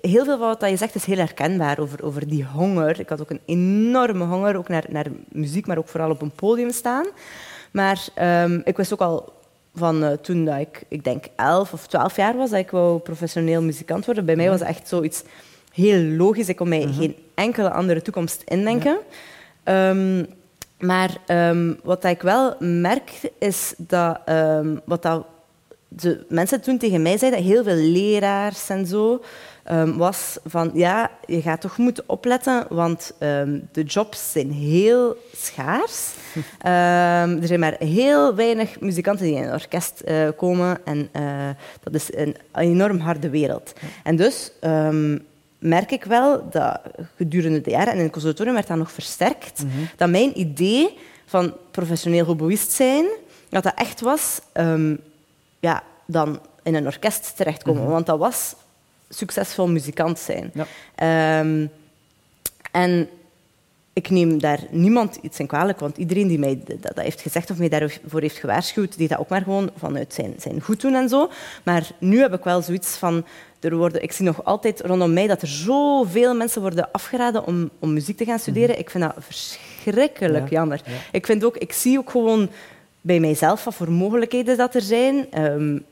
Heel 0.00 0.24
veel 0.24 0.38
van 0.38 0.56
wat 0.58 0.70
je 0.70 0.76
zegt 0.76 0.94
is 0.94 1.04
heel 1.04 1.16
herkenbaar 1.16 1.78
over, 1.78 2.04
over 2.04 2.28
die 2.28 2.44
honger. 2.44 3.00
Ik 3.00 3.08
had 3.08 3.20
ook 3.20 3.30
een 3.30 3.40
enorme 3.44 4.24
honger, 4.24 4.56
ook 4.56 4.68
naar, 4.68 4.84
naar 4.88 5.06
muziek, 5.28 5.66
maar 5.66 5.78
ook 5.78 5.88
vooral 5.88 6.10
op 6.10 6.22
een 6.22 6.30
podium 6.30 6.70
staan. 6.70 7.06
Maar 7.70 8.06
ehm, 8.14 8.60
ik 8.64 8.76
wist 8.76 8.92
ook 8.92 9.00
al 9.00 9.32
van 9.74 10.04
eh, 10.04 10.12
toen 10.12 10.44
dat 10.44 10.58
ik, 10.58 10.82
ik 10.88 11.04
denk, 11.04 11.24
elf 11.36 11.72
of 11.72 11.86
twaalf 11.86 12.16
jaar 12.16 12.36
was, 12.36 12.50
dat 12.50 12.58
ik 12.58 12.70
wou 12.70 12.98
professioneel 12.98 13.62
muzikant 13.62 14.04
worden. 14.04 14.24
Bij 14.24 14.36
mij 14.36 14.48
was 14.48 14.60
het 14.60 14.68
echt 14.68 14.88
zoiets 14.88 15.22
heel 15.72 16.02
logisch. 16.02 16.48
Ik 16.48 16.56
kon 16.56 16.68
mij 16.68 16.86
geen 16.92 17.16
enkele 17.34 17.70
andere 17.70 18.02
toekomst 18.02 18.42
indenken. 18.44 18.98
Ehm, 19.62 20.24
maar 20.78 21.16
ehm, 21.26 21.74
wat 21.82 22.04
ik 22.04 22.22
wel 22.22 22.54
merk, 22.58 23.10
is 23.38 23.74
dat, 23.76 24.20
wat 24.84 25.02
dat 25.02 25.26
de 25.88 26.24
mensen 26.28 26.60
toen 26.60 26.78
tegen 26.78 27.02
mij 27.02 27.18
zeiden, 27.18 27.42
heel 27.42 27.64
veel 27.64 27.74
leraars 27.74 28.68
en 28.68 28.86
zo, 28.86 29.22
ehm, 29.68 29.96
was 29.96 30.38
van 30.44 30.70
ja, 30.74 31.10
je 31.26 31.42
gaat 31.42 31.60
toch 31.60 31.76
moeten 31.76 32.04
opletten, 32.06 32.66
want 32.68 33.12
ehm, 33.18 33.58
de 33.72 33.82
jobs 33.82 34.32
zijn 34.32 34.52
heel 34.52 35.16
schaars. 35.36 36.12
Ehm, 36.58 37.40
er 37.40 37.46
zijn 37.46 37.60
maar 37.60 37.76
heel 37.78 38.34
weinig 38.34 38.80
muzikanten 38.80 39.26
die 39.26 39.34
in 39.34 39.42
een 39.42 39.52
orkest 39.52 40.00
eh, 40.00 40.28
komen 40.36 40.78
en 40.84 41.08
eh, 41.12 41.48
dat 41.82 41.94
is 41.94 42.14
een 42.14 42.36
enorm 42.54 42.98
harde 42.98 43.30
wereld. 43.30 43.72
En 44.02 44.16
dus 44.16 44.52
merk 45.58 45.90
ik 45.90 46.04
wel 46.04 46.48
dat 46.50 46.80
gedurende 47.16 47.60
de 47.60 47.70
jaren, 47.70 47.92
en 47.92 47.96
in 47.96 48.02
het 48.02 48.12
conservatorium 48.12 48.54
werd 48.54 48.66
dat 48.66 48.76
nog 48.76 48.92
versterkt, 48.92 49.62
mhm. 49.62 49.84
dat 49.96 50.10
mijn 50.10 50.38
idee 50.38 50.98
van 51.26 51.54
professioneel 51.70 52.24
hoboïst 52.24 52.70
zijn, 52.72 53.06
dat 53.48 53.62
dat 53.62 53.74
echt 53.74 54.00
was 54.00 54.40
ja, 55.60 55.82
dan 56.06 56.40
in 56.62 56.74
een 56.74 56.86
orkest 56.86 57.36
terechtkomen. 57.36 57.82
Mhm. 57.82 57.90
Want 57.90 58.06
dat 58.06 58.18
was 58.18 58.54
succesvol 59.08 59.68
muzikant 59.68 60.18
zijn. 60.18 60.50
Ja. 60.54 60.66
Ehm, 60.94 61.66
en 62.70 63.08
ik 63.98 64.10
neem 64.10 64.40
daar 64.40 64.60
niemand 64.70 65.18
iets 65.22 65.38
in 65.38 65.46
kwalijk, 65.46 65.80
want 65.80 65.96
iedereen 65.96 66.28
die 66.28 66.38
mij 66.38 66.60
dat, 66.80 66.98
heeft 66.98 67.20
gezegd 67.20 67.50
of 67.50 67.58
mij 67.58 67.68
daarvoor 67.68 68.20
heeft 68.20 68.36
gewaarschuwd, 68.36 68.98
deed 68.98 69.08
dat 69.08 69.18
ook 69.18 69.28
maar 69.28 69.42
gewoon 69.42 69.70
vanuit 69.76 70.14
zijn, 70.14 70.34
zijn 70.38 70.60
goed 70.60 70.80
doen 70.80 70.94
en 70.94 71.08
zo. 71.08 71.30
Maar 71.62 71.90
nu 71.98 72.20
heb 72.20 72.34
ik 72.34 72.44
wel 72.44 72.62
zoiets 72.62 72.96
van... 72.96 73.24
Er 73.60 73.76
worden, 73.76 74.02
ik 74.02 74.12
zie 74.12 74.24
nog 74.24 74.44
altijd 74.44 74.80
rondom 74.80 75.12
mij 75.12 75.26
dat 75.26 75.42
er 75.42 75.48
zoveel 75.48 76.34
mensen 76.34 76.60
worden 76.60 76.92
afgeraden 76.92 77.46
om, 77.46 77.70
om 77.78 77.92
muziek 77.92 78.16
te 78.16 78.24
gaan 78.24 78.38
studeren. 78.38 78.70
Mhm. 78.70 78.78
Ik 78.78 78.90
vind 78.90 79.04
dat 79.04 79.14
verschrikkelijk 79.18 80.50
jammer. 80.50 80.80
Ik, 81.12 81.26
vind 81.26 81.44
ook, 81.44 81.56
ik 81.56 81.72
zie 81.72 81.98
ook 81.98 82.10
gewoon 82.10 82.48
bij 83.00 83.20
mijzelf 83.20 83.64
wat 83.64 83.74
voor 83.74 83.90
mogelijkheden 83.90 84.56
dat 84.56 84.74
er 84.74 84.80
zijn. 84.80 85.42
Um, 85.42 85.84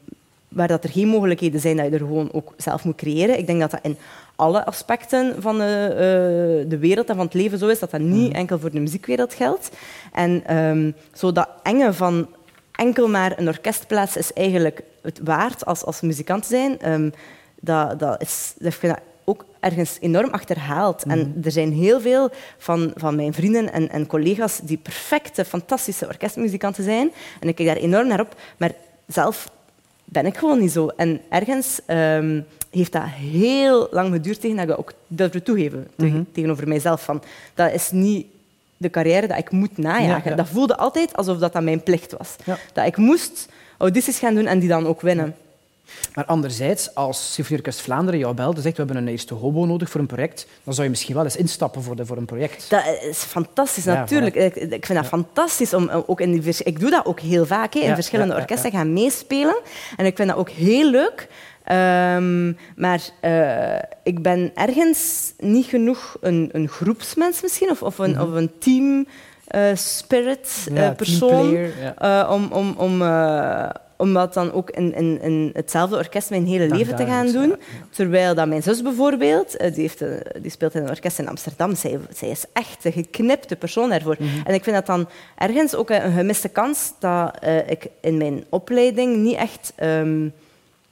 waar 0.56 0.68
dat 0.68 0.84
er 0.84 0.90
geen 0.90 1.08
mogelijkheden 1.08 1.60
zijn, 1.60 1.76
dat 1.76 1.86
je 1.86 1.92
er 1.92 1.98
gewoon 1.98 2.32
ook 2.32 2.54
zelf 2.56 2.84
moet 2.84 2.96
creëren. 2.96 3.38
Ik 3.38 3.46
denk 3.46 3.60
dat 3.60 3.70
dat 3.70 3.80
in 3.82 3.96
alle 4.36 4.64
aspecten 4.64 5.42
van 5.42 5.58
de, 5.58 5.88
uh, 5.90 6.70
de 6.70 6.78
wereld 6.78 7.08
en 7.08 7.16
van 7.16 7.24
het 7.24 7.34
leven 7.34 7.58
zo 7.58 7.66
is, 7.66 7.78
dat 7.78 7.90
dat 7.90 8.00
niet 8.00 8.28
mhm. 8.28 8.36
enkel 8.36 8.58
voor 8.58 8.70
de 8.70 8.80
muziekwereld 8.80 9.34
geldt. 9.34 9.70
En 10.12 10.56
um, 10.56 10.94
zo 11.12 11.32
dat 11.32 11.48
enge 11.62 11.92
van 11.92 12.28
enkel 12.72 13.08
maar 13.08 13.38
een 13.38 13.48
orkestplaats 13.48 14.16
is 14.16 14.32
eigenlijk 14.32 14.82
het 15.02 15.20
waard 15.24 15.66
als, 15.66 15.84
als 15.84 16.00
muzikant 16.00 16.46
zijn, 16.46 16.92
um, 16.92 17.12
dat, 17.60 17.98
dat, 17.98 18.22
is, 18.22 18.54
dat 18.58 18.74
vind 18.74 18.92
ik 18.92 19.02
ook 19.24 19.44
ergens 19.60 19.96
enorm 20.00 20.30
achterhaald. 20.30 21.02
En 21.02 21.18
mhm. 21.18 21.44
er 21.44 21.50
zijn 21.50 21.72
heel 21.72 22.00
veel 22.00 22.30
van, 22.58 22.92
van 22.94 23.16
mijn 23.16 23.34
vrienden 23.34 23.72
en, 23.72 23.90
en 23.90 24.06
collega's 24.06 24.60
die 24.62 24.78
perfecte, 24.78 25.44
fantastische 25.44 26.06
orkestmuzikanten 26.06 26.84
zijn. 26.84 27.12
En 27.40 27.48
ik 27.48 27.54
kijk 27.54 27.68
daar 27.68 27.76
enorm 27.76 28.06
naar 28.06 28.20
op. 28.20 28.34
Maar 28.56 28.72
zelf 29.06 29.54
ben 30.06 30.26
ik 30.26 30.36
gewoon 30.36 30.58
niet 30.58 30.72
zo. 30.72 30.86
En 30.86 31.20
ergens 31.28 31.80
um, 31.86 32.44
heeft 32.70 32.92
dat 32.92 33.02
heel 33.04 33.88
lang 33.90 34.12
geduurd 34.12 34.40
tegen 34.40 34.56
dat 34.56 34.68
ik 34.68 34.78
ook 34.78 34.92
durfde 35.06 35.42
toegeven 35.42 35.88
mm 35.96 36.26
tegenover 36.32 36.68
mijzelf. 36.68 37.04
Van, 37.04 37.22
dat 37.54 37.72
is 37.72 37.90
niet 37.90 38.26
de 38.76 38.90
carrière 38.90 39.26
dat 39.26 39.38
ik 39.38 39.50
moet 39.50 39.78
najagen. 39.78 40.36
Dat 40.36 40.48
voelde 40.48 40.76
altijd 40.76 41.16
alsof 41.16 41.38
dat, 41.38 41.52
dat 41.52 41.62
mijn 41.62 41.82
plicht 41.82 42.14
was. 42.18 42.36
Dat 42.72 42.86
ik 42.86 42.96
moest 42.96 43.48
audities 43.78 44.18
gaan 44.18 44.34
doen 44.34 44.46
en 44.46 44.58
die 44.58 44.68
dan 44.68 44.86
ook 44.86 45.00
winnen. 45.00 45.34
Maar 46.14 46.24
anderzijds, 46.24 46.94
als 46.94 47.32
Symfonieorkest 47.32 47.80
Vlaanderen 47.80 48.20
jou 48.20 48.34
belt 48.34 48.56
en 48.56 48.62
zegt 48.62 48.76
we 48.76 48.82
hebben 48.82 49.02
een 49.02 49.08
eerste 49.08 49.34
hobo 49.34 49.64
nodig 49.64 49.90
voor 49.90 50.00
een 50.00 50.06
project, 50.06 50.46
dan 50.64 50.74
zou 50.74 50.84
je 50.84 50.90
misschien 50.90 51.14
wel 51.14 51.24
eens 51.24 51.36
instappen 51.36 51.82
voor, 51.82 51.96
de, 51.96 52.06
voor 52.06 52.16
een 52.16 52.24
project. 52.24 52.70
Dat 52.70 52.82
is 53.02 53.18
fantastisch, 53.18 53.84
natuurlijk. 53.84 54.34
Ik, 54.34 54.54
ik, 54.54 54.86
vind 54.86 54.98
dat 54.98 55.06
fantastisch. 55.08 55.74
Om, 55.74 55.88
ook 55.88 56.20
in 56.20 56.40
die, 56.40 56.54
ik 56.58 56.80
doe 56.80 56.90
dat 56.90 57.06
ook 57.06 57.20
heel 57.20 57.46
vaak, 57.46 57.74
in 57.74 57.94
verschillende 57.94 58.34
orkesten 58.34 58.70
gaan 58.70 58.92
meespelen. 58.92 59.60
En 59.96 60.06
ik 60.06 60.16
vind 60.16 60.28
dat 60.28 60.38
ook 60.38 60.50
heel 60.50 60.90
leuk. 60.90 61.28
Ehm, 61.64 62.52
maar 62.76 63.00
uh, 63.22 63.78
ik 64.02 64.22
ben 64.22 64.50
ergens 64.54 65.32
niet 65.38 65.66
genoeg 65.66 66.16
een, 66.20 66.48
een 66.52 66.68
groepsmens 66.68 67.42
misschien, 67.42 67.70
of, 67.70 67.82
of, 67.82 67.98
een, 67.98 68.10
mm 68.10 68.20
of 68.20 68.32
een 68.32 68.50
team... 68.58 69.06
Uh, 69.54 69.74
spirit 69.74 70.68
uh, 70.72 70.90
persoon 70.90 71.56
om, 72.28 72.52
om, 72.52 72.74
om, 72.76 73.02
om 73.96 74.14
dat 74.14 74.34
dan 74.34 74.52
ook 74.52 74.70
in, 74.70 74.94
in, 74.94 75.20
in 75.20 75.50
hetzelfde 75.52 75.96
orkest 75.96 76.30
mijn 76.30 76.46
hele 76.46 76.68
leven 76.68 76.96
te 76.96 77.06
gaan 77.06 77.32
doen. 77.32 77.56
Terwijl 77.90 78.34
dat 78.34 78.48
mijn 78.48 78.62
zus 78.62 78.82
bijvoorbeeld, 78.82 79.56
eh, 79.56 79.74
die, 79.74 79.82
heeft, 79.82 80.00
eh, 80.00 80.08
die 80.42 80.50
speelt 80.50 80.74
in 80.74 80.82
een 80.82 80.90
orkest 80.90 81.18
in 81.18 81.28
Amsterdam, 81.28 81.74
zij, 81.74 81.98
zij 82.14 82.28
is 82.28 82.44
echt 82.52 82.84
een 82.84 82.92
geknipte 82.92 83.56
persoon 83.56 83.90
daarvoor. 83.90 84.16
Mhm. 84.18 84.46
En 84.46 84.54
ik 84.54 84.64
vind 84.64 84.76
dat 84.76 84.86
dan 84.86 85.08
ergens 85.36 85.74
ook 85.74 85.90
een 85.90 86.12
gemiste 86.12 86.48
kans 86.48 86.92
dat 86.98 87.38
uh, 87.44 87.70
ik 87.70 87.86
in 88.00 88.16
mijn 88.16 88.44
opleiding 88.48 89.16
niet 89.16 89.36
echt 89.36 89.72
um, 89.82 90.32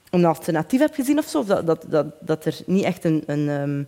een 0.09 0.25
alternatief 0.25 0.79
heb 0.79 0.93
gezien 0.93 1.17
of 1.17 1.25
zo. 1.25 1.39
Of 1.39 1.45
dat, 1.45 1.65
dat, 1.65 1.85
dat, 1.87 2.05
dat 2.19 2.45
er 2.45 2.59
niet 2.65 2.83
echt 2.83 3.03
een... 3.03 3.23
een 3.25 3.49
um, 3.49 3.87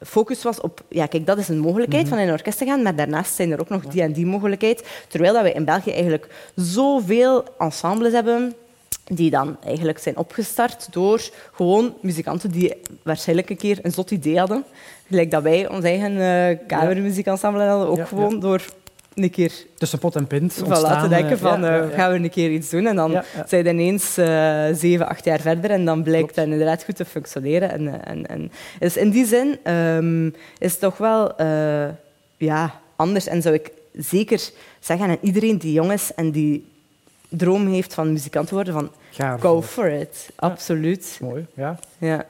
focus 0.00 0.42
was 0.42 0.60
op, 0.60 0.84
ja, 0.88 1.06
kijk, 1.06 1.26
dat 1.26 1.38
is 1.38 1.48
een 1.48 1.58
mogelijkheid 1.58 2.04
mm 2.04 2.10
van 2.10 2.18
in 2.18 2.26
een 2.26 2.32
orkest 2.32 2.58
te 2.58 2.64
gaan, 2.64 2.82
maar 2.82 2.96
daarnaast 2.96 3.34
zijn 3.34 3.50
er 3.50 3.60
ook 3.60 3.68
nog 3.68 3.86
die 3.86 4.02
en 4.02 4.12
die 4.12 4.26
mogelijkheid. 4.26 5.04
Terwijl 5.08 5.32
dat 5.32 5.42
wij 5.42 5.52
in 5.52 5.64
België 5.64 5.90
eigenlijk 5.90 6.28
zoveel 6.54 7.44
ensembles 7.58 8.12
hebben 8.12 8.54
die 9.04 9.30
dan 9.30 9.56
eigenlijk 9.64 9.98
zijn 9.98 10.16
opgestart 10.16 10.88
door 10.90 11.30
gewoon 11.52 11.94
muzikanten 12.00 12.50
die 12.50 12.74
waarschijnlijk 13.02 13.50
een 13.50 13.56
keer 13.56 13.78
een 13.82 13.92
zot 13.92 14.10
idee 14.10 14.38
hadden. 14.38 14.64
Gelijk 15.08 15.30
dat 15.30 15.42
wij 15.42 15.68
ons 15.68 15.84
eigen 15.84 16.12
uh, 16.12 16.58
kamermuziekensemble 16.66 17.62
hadden, 17.62 17.88
ook 17.88 18.08
gewoon 18.08 18.40
door 18.40 18.62
een 19.14 19.30
keer... 19.30 19.52
Tussen 19.74 19.98
pot 19.98 20.16
en 20.16 20.26
pint 20.26 20.52
van 20.52 20.80
laten 20.80 21.08
denken 21.08 21.32
eh, 21.32 21.38
van, 21.38 21.64
uh, 21.64 21.88
gaan 21.88 22.12
we 22.12 22.18
een 22.18 22.30
keer 22.30 22.50
iets 22.50 22.70
doen? 22.70 22.86
En 22.86 22.96
dan 22.96 23.22
zijn 23.46 23.66
ineens 23.66 24.18
uh, 24.18 24.26
zeven, 24.72 25.08
acht 25.08 25.24
jaar 25.24 25.40
verder 25.40 25.70
en 25.70 25.84
dan 25.84 26.02
blijkt 26.02 26.34
dat 26.34 26.44
inderdaad 26.44 26.84
goed 26.84 26.96
te 26.96 27.04
functioneren. 27.04 27.70
En, 27.70 28.04
en, 28.04 28.26
en, 28.26 28.52
dus 28.78 28.96
in 28.96 29.10
die 29.10 29.26
zin 29.26 29.72
um, 29.72 30.34
is 30.58 30.70
het 30.70 30.80
toch 30.80 30.96
wel 30.96 31.34
ja, 32.36 32.80
anders. 32.96 33.26
En 33.26 33.42
zou 33.42 33.54
ik 33.54 33.70
zeker 33.92 34.50
zeggen 34.80 35.08
aan 35.08 35.18
iedereen 35.20 35.58
die 35.58 35.72
jong 35.72 35.92
is 35.92 36.14
en 36.14 36.30
die 36.30 36.72
droom 37.28 37.66
heeft 37.66 37.94
van 37.94 38.12
muzikant 38.12 38.48
te 38.48 38.54
worden, 38.54 38.72
van 38.72 38.90
go 39.40 39.62
for 39.62 39.90
it. 39.90 40.30
Absoluut. 40.36 41.18
Mooi, 41.20 41.46
ja. 41.54 41.78
ja. 41.98 42.26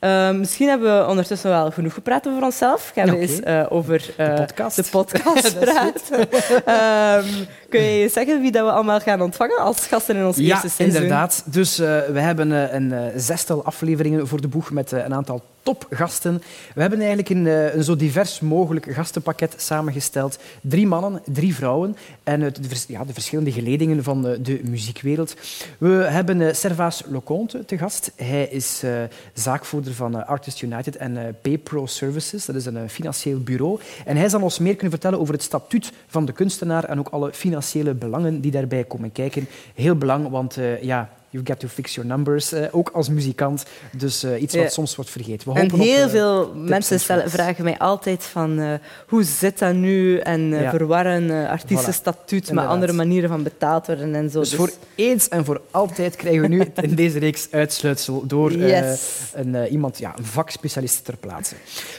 Uh, 0.00 0.30
misschien 0.30 0.68
hebben 0.68 0.98
we 0.98 1.08
ondertussen 1.08 1.50
wel 1.50 1.70
genoeg 1.70 1.94
gepraat 1.94 2.28
over 2.28 2.42
onszelf. 2.42 2.90
Gaan 2.94 3.04
we 3.04 3.12
okay. 3.12 3.22
eens 3.22 3.40
uh, 3.40 3.66
over 3.68 4.10
uh, 4.18 4.26
de 4.26 4.42
podcast, 4.42 4.76
de 4.76 4.84
podcast 4.90 5.58
praten. 5.60 6.20
um, 6.20 7.46
kun 7.68 7.80
je 7.80 8.08
zeggen 8.08 8.40
wie 8.40 8.52
dat 8.52 8.64
we 8.64 8.72
allemaal 8.72 9.00
gaan 9.00 9.20
ontvangen 9.20 9.58
als 9.58 9.86
gasten 9.86 10.16
in 10.16 10.26
ons 10.26 10.36
ja, 10.36 10.42
eerste 10.42 10.68
seizoen? 10.68 10.96
Ja, 10.96 11.02
inderdaad. 11.02 11.42
Dus 11.44 11.80
uh, 11.80 12.00
we 12.12 12.20
hebben 12.20 12.50
een 12.74 13.12
zestal 13.20 13.64
afleveringen 13.64 14.26
voor 14.26 14.40
de 14.40 14.48
boeg 14.48 14.70
met 14.70 14.92
een 14.92 15.14
aantal 15.14 15.42
topgasten. 15.62 16.42
We 16.74 16.80
hebben 16.80 16.98
eigenlijk 16.98 17.28
een, 17.28 17.46
eh, 17.46 17.74
een, 17.74 17.84
zo 17.84 17.96
divers 17.96 18.40
mogelijk 18.40 18.92
gastenpakket 18.92 19.54
samengesteld. 19.56 20.38
Drie 20.60 20.86
mannen, 20.86 21.22
drie 21.26 21.54
vrouwen 21.54 21.96
en 22.22 22.42
uit 22.42 22.70
de, 22.70 22.92
ja, 22.92 23.04
de 23.04 23.12
verschillende 23.12 23.52
geledingen 23.52 24.02
van 24.02 24.22
de, 24.22 24.42
de 24.42 24.60
muziekwereld. 24.64 25.36
We 25.78 25.88
hebben 25.88 26.40
uh, 26.40 26.52
Servaas 26.52 27.02
Leconte 27.06 27.64
te 27.64 27.78
gast. 27.78 28.12
Hij 28.16 28.44
is 28.44 28.82
uh, 28.84 28.90
zaakvoerder 29.32 29.94
van 29.94 30.16
uh, 30.16 30.28
Artists 30.28 30.62
United 30.62 30.96
en 30.96 31.12
uh, 31.16 31.22
PayPro 31.42 31.86
Services. 31.86 32.44
Dat 32.44 32.56
is 32.56 32.66
een 32.66 32.88
financieel 32.88 33.40
bureau. 33.40 33.80
En 34.04 34.16
hij 34.16 34.28
zal 34.28 34.42
ons 34.42 34.58
meer 34.58 34.74
kunnen 34.74 34.90
vertellen 34.90 35.20
over 35.20 35.34
het 35.34 35.42
statuut 35.42 35.92
van 36.06 36.24
de 36.24 36.32
kunstenaar 36.32 36.84
en 36.84 36.98
ook 36.98 37.08
alle 37.08 37.32
financiële 37.32 37.94
belangen 37.94 38.40
die 38.40 38.50
daarbij 38.50 38.84
komen 38.84 39.12
kijken. 39.12 39.48
Heel 39.74 39.96
belangrijk, 39.96 40.32
want 40.32 40.58
ja, 40.80 41.10
you 41.30 41.44
get 41.44 41.60
to 41.60 41.68
fix 41.68 41.94
your 41.94 42.08
numbers, 42.08 42.52
uh, 42.52 42.66
ook 42.70 42.90
als 42.90 43.08
muzikant. 43.08 43.64
Dus 43.96 44.24
uh, 44.24 44.42
iets 44.42 44.56
wat 44.56 44.72
soms 44.72 44.96
wordt 44.96 45.10
vergeten. 45.10 45.52
We 45.52 45.60
en 45.60 45.70
heel 45.70 46.02
op, 46.02 46.06
uh, 46.06 46.12
veel 46.12 46.54
mensen 46.54 47.00
stellen, 47.00 47.30
vragen 47.30 47.64
mij 47.64 47.78
altijd 47.78 48.24
van 48.24 48.78
hoe 49.08 49.22
zit 49.22 49.58
dat 49.58 49.74
nu 49.74 50.18
en 50.18 50.40
ja. 50.40 50.70
verwarren 50.70 51.48
artiestenstatuut 51.48 52.50
voilà. 52.50 52.54
met 52.54 52.66
andere 52.66 52.92
manieren 52.92 53.28
van 53.28 53.42
betaald 53.42 53.86
worden 53.86 54.14
en 54.14 54.30
zo. 54.30 54.40
Dus, 54.40 54.48
dus, 54.48 54.58
voor 54.58 54.70
eens 54.94 55.28
en 55.28 55.44
voor 55.44 55.60
altijd 55.70 56.16
krijgen 56.16 56.40
we 56.40 56.48
nu 56.48 56.64
in 56.88 56.94
deze 56.94 57.18
reeks 57.18 57.48
uitsluitsel 57.50 58.26
door 58.26 58.52
yes. 58.52 59.30
een, 59.34 59.66
iemand, 59.66 59.98
ja, 59.98 60.14
een 60.18 60.24
vakspecialist 60.24 61.04
ter 61.04 61.16
plaatse. 61.16 61.54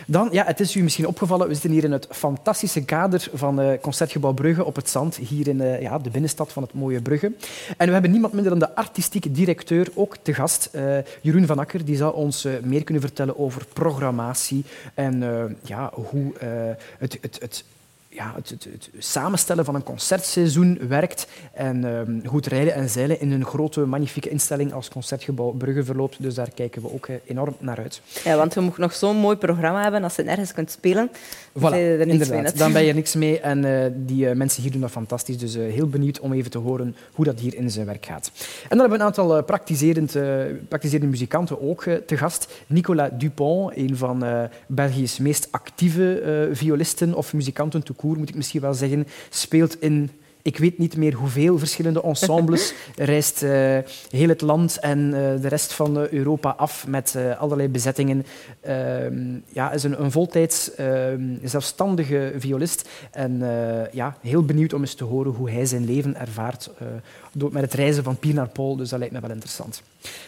Dan, 0.06 0.30
ja, 0.32 0.46
het 0.46 0.60
is 0.60 0.76
u 0.76 0.84
misschien 0.84 1.08
opgevallen, 1.08 1.48
we 1.48 1.54
zitten 1.54 1.72
hier 1.72 1.84
in 1.84 1.92
het 1.92 2.08
fantastische 2.12 2.82
kader 2.82 3.28
van 3.34 3.78
Concertgebouw 3.82 4.34
Brugge 4.34 4.66
op 4.66 4.76
het 4.76 4.90
Zand, 4.90 5.16
hier 5.16 5.48
in 5.48 5.82
ja, 5.82 6.00
de 6.00 6.10
binnenstad 6.10 6.52
van 6.52 6.64
het 6.64 6.74
mooie 6.74 7.02
Brugge. 7.02 7.32
En 7.78 7.88
we 7.88 7.94
hebben 7.94 8.12
niemand 8.12 8.34
minder 8.34 8.52
dan 8.52 8.60
de 8.60 8.76
directeur 9.32 9.88
ook 9.94 10.18
te 10.22 10.34
gast. 10.34 10.70
Uh, 10.76 10.98
Jeroen 11.22 11.46
van 11.46 11.60
Akker 11.60 11.86
die 11.86 11.98
zal 11.98 12.12
ons 12.12 12.46
uh, 12.46 12.54
meer 12.64 12.84
kunnen 12.84 13.04
vertellen 13.04 13.40
over 13.40 13.66
programmatie 13.74 14.66
en 14.94 15.22
uh, 15.22 15.44
ja, 15.64 15.92
hoe 15.94 16.34
het, 16.98 17.18
het, 17.22 17.38
het 17.42 17.64
ja, 18.10 18.34
het, 18.36 18.50
het, 18.50 18.64
het, 18.64 18.90
samenstellen 18.98 19.66
van 19.66 19.76
een 19.76 19.84
concertseizoen 19.84 20.80
werkt 20.88 21.28
en 21.54 21.84
um, 21.84 22.22
goed 22.26 22.46
rijden 22.46 22.74
en 22.74 22.90
zeilen 22.90 23.20
in 23.20 23.32
een 23.32 23.46
grote, 23.46 23.86
magnifieke 23.86 24.30
instelling 24.30 24.74
als 24.74 24.90
Concertgebouw 24.90 25.52
Brugge 25.52 25.84
verloopt. 25.84 26.16
Dus 26.20 26.34
daar 26.34 26.52
kijken 26.52 26.82
we 26.82 26.94
ook 26.94 27.08
uh, 27.08 27.16
enorm 27.26 27.56
naar 27.60 27.78
uit. 27.78 28.02
Ja, 28.24 28.36
want 28.36 28.54
je 28.54 28.60
moet 28.60 28.78
nog 28.78 28.94
zo'n 28.94 29.18
mooi 29.18 29.36
programma 29.38 29.82
hebben 29.82 30.04
als 30.04 30.16
je 30.16 30.24
nergens 30.24 30.54
kunt 30.54 30.72
spelen. 30.72 31.10
Voilà, 31.60 31.74
er 31.74 32.08
inderdaad. 32.08 32.58
Dan 32.58 32.74
ben 32.74 32.84
je 32.84 32.94
niks 32.94 33.16
mee 33.16 33.40
en 33.40 33.66
uh, 33.66 33.86
die 33.96 34.26
uh, 34.26 34.36
mensen 34.36 34.62
hier 34.62 34.72
doen 34.72 34.82
dat 34.82 34.92
fantastisch. 34.92 35.38
Dus 35.38 35.56
heel 35.56 35.88
benieuwd 35.88 36.20
om 36.20 36.34
even 36.34 36.52
te 36.52 36.58
horen 36.58 36.96
hoe 37.14 37.26
dat 37.26 37.40
hier 37.40 37.56
in 37.56 37.72
zijn 37.72 37.86
werk 37.86 38.06
gaat. 38.06 38.32
En 38.62 38.78
dan 38.78 38.80
hebben 38.80 38.98
we 38.98 39.04
een 39.04 39.10
aantal 39.10 39.44
praktiserend, 39.44 40.18
praktiserende 40.68 41.12
muzikanten 41.12 41.62
ook 41.62 41.84
te 42.06 42.18
gast. 42.18 42.48
Nicolas 42.68 43.10
Dupont, 43.14 43.78
een 43.78 43.98
van 43.98 44.24
België's 44.68 45.18
meest 45.18 45.48
actieve 45.52 46.50
violisten 46.52 47.14
of 47.14 47.34
muzikanten 47.34 47.84
koer, 48.00 48.18
moet 48.18 48.30
ik 48.30 48.36
misschien 48.36 48.62
wel 48.62 48.74
zeggen, 48.74 49.08
speelt 49.30 49.82
in 49.82 50.10
ik 50.42 50.58
weet 50.58 50.78
niet 50.78 50.98
meer 50.98 51.14
hoeveel 51.14 51.58
verschillende 51.58 52.02
ensembles, 52.02 52.74
reist 52.96 53.44
uh, 53.44 53.50
heel 54.10 54.30
het 54.30 54.42
land 54.42 54.80
en 54.80 55.00
uh, 55.00 55.12
de 55.42 55.48
rest 55.48 55.74
van 55.74 55.98
uh, 55.98 56.08
Europa 56.08 56.50
af 56.50 56.88
met 56.88 57.18
allerlei 57.40 57.70
bezettingen. 57.70 58.26
Ehm, 58.62 59.40
ja, 59.48 59.72
is 59.72 59.84
een, 59.84 60.02
een 60.02 60.12
voltijds 60.12 60.76
ehm, 60.76 61.24
zelfstandige 61.44 62.34
violist 62.38 62.90
en 63.12 63.42
ja, 63.92 64.18
heel 64.22 64.46
benieuwd 64.46 64.74
om 64.74 64.82
eens 64.82 64.94
te 64.94 65.04
horen 65.04 65.32
hoe 65.32 65.52
hij 65.52 65.66
zijn 65.66 65.86
leven 65.86 66.16
ervaart 66.16 66.70
met 67.34 67.62
het 67.62 67.74
reizen 67.74 68.04
van 68.04 68.18
Pier 68.18 68.34
naar 68.34 68.48
Pol. 68.48 68.76
Dus 68.76 68.90
dat 68.90 69.00
lijkt 69.00 69.14
me 69.14 69.20
wel 69.20 69.32
interessant. 69.32 69.82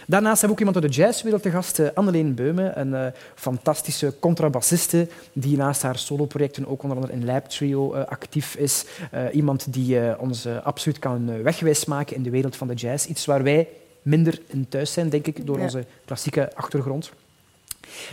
Daarnaast 0.07 0.41
hebben 0.41 0.57
we 0.57 0.63
ook 0.63 0.67
iemand 0.67 0.75
uit 0.75 0.93
de 0.93 1.01
jazzwereld 1.01 1.41
te 1.41 1.49
gast, 1.49 1.79
uh, 1.79 1.87
Anneleen 1.93 2.35
Beume, 2.35 2.71
een 2.75 2.91
uh, 2.91 3.05
fantastische 3.35 4.13
contrabassiste 4.19 5.07
die 5.33 5.57
naast 5.57 5.81
haar 5.81 5.97
soloprojecten 5.97 6.67
ook 6.67 6.83
onder 6.83 6.97
andere 6.97 7.13
in 7.13 7.25
Lab 7.25 7.45
Trio 7.45 7.95
uh, 7.95 8.05
actief 8.05 8.55
is. 8.55 8.85
iemand 9.31 9.73
die 9.73 10.19
ons 10.19 10.47
absoluut 10.63 10.99
kan 10.99 11.43
wegwijs 11.43 11.85
maken 11.85 12.15
in 12.15 12.23
de 12.23 12.29
wereld 12.29 12.55
van 12.55 12.67
de 12.67 12.73
jazz. 12.73 13.05
Iets 13.05 13.25
waar 13.25 13.43
wij 13.43 13.67
minder 14.01 14.41
in 14.47 14.67
thuis 14.69 14.93
zijn, 14.93 15.09
denk 15.09 15.27
ik, 15.27 15.45
door 15.45 15.57
ja. 15.57 15.63
onze 15.63 15.85
klassieke 16.05 16.55
achtergrond. 16.55 17.11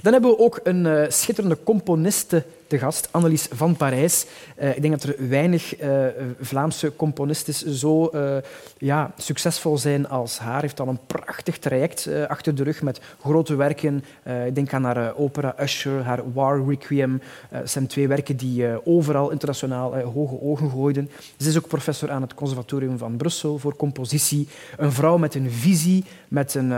Dan 0.02 0.12
hebben 0.12 0.30
we 0.30 0.38
ook 0.38 0.60
een 0.62 1.12
schitterende 1.12 1.58
componiste 1.64 2.44
te 2.68 2.78
gast, 2.78 3.08
Annelies 3.10 3.48
van 3.52 3.76
Parijs. 3.76 4.26
Uh, 4.60 4.76
ik 4.76 4.82
denk 4.82 5.00
dat 5.00 5.02
er 5.02 5.28
weinig 5.28 5.82
uh, 5.82 6.06
Vlaamse 6.40 6.96
componisten 6.96 7.74
zo 7.74 8.10
uh, 8.14 8.36
ja, 8.78 9.12
succesvol 9.16 9.78
zijn 9.78 10.08
als 10.08 10.38
haar. 10.38 10.60
heeft 10.60 10.80
al 10.80 10.88
een 10.88 10.98
prachtig 11.06 11.58
traject 11.58 12.08
achter 12.28 12.54
de 12.54 12.62
rug 12.62 12.82
met 12.82 13.00
grote 13.20 13.54
werken. 13.54 14.04
ik 14.46 14.54
denk 14.54 14.72
aan 14.72 14.84
haar 14.84 15.16
opera 15.16 15.54
Usher, 15.60 16.02
haar 16.02 16.32
War 16.32 16.66
Requiem. 16.68 17.20
dat 17.50 17.70
zijn 17.70 17.86
twee 17.86 18.08
werken 18.08 18.36
die 18.36 18.86
overal 18.86 19.30
internationaal 19.30 19.98
hoge 19.98 20.40
ogen 20.40 20.70
gooiden. 20.70 21.10
Ze 21.36 21.48
is 21.48 21.56
ook 21.56 21.68
professor 21.68 22.10
aan 22.10 22.22
het 22.22 22.34
Conservatorium 22.34 22.98
van 22.98 23.16
Brussel 23.16 23.58
voor 23.58 23.76
compositie. 23.76 24.48
Een 24.76 24.92
vrouw 24.92 25.16
met 25.16 25.34
een 25.34 25.50
visie, 25.50 26.04
met 26.28 26.54
een 26.54 26.68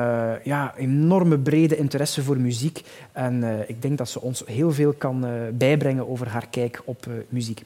ja, 0.42 0.74
enorme 0.76 1.38
brede 1.38 1.76
interesse 1.76 2.22
voor 2.22 2.38
muziek. 2.38 2.82
En 3.12 3.64
ik 3.66 3.82
denk 3.82 3.98
dat 3.98 4.08
ze 4.08 4.20
ons 4.20 4.42
heel 4.46 4.72
veel 4.72 4.92
kan 4.92 5.26
bijbrengen 5.52 5.79
brengen 5.80 6.08
over 6.08 6.28
haar 6.28 6.46
kijk 6.50 6.82
op 6.84 7.06
uh, 7.06 7.14
muziek. 7.28 7.62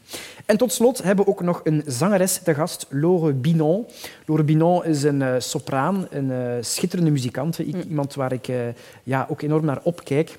En 0.47 0.57
tot 0.57 0.73
slot 0.73 1.03
hebben 1.03 1.25
we 1.25 1.31
ook 1.31 1.43
nog 1.43 1.61
een 1.65 1.83
zangeres 1.87 2.39
te 2.39 2.55
gast, 2.55 2.87
Laure 2.89 3.33
Binon. 3.33 3.87
Laure 4.27 4.45
Binon 4.45 4.85
is 4.85 5.03
een 5.03 5.21
uh, 5.21 5.35
sopraan, 5.39 6.07
een 6.11 6.31
uh, 6.31 6.53
schitterende 6.61 7.11
muzikant, 7.11 7.59
iemand 7.59 8.15
waar 8.15 8.33
ik 8.33 8.49
ja, 9.03 9.27
ook 9.31 9.43
enorm 9.43 9.65
naar 9.65 9.81
opkijk. 9.83 10.39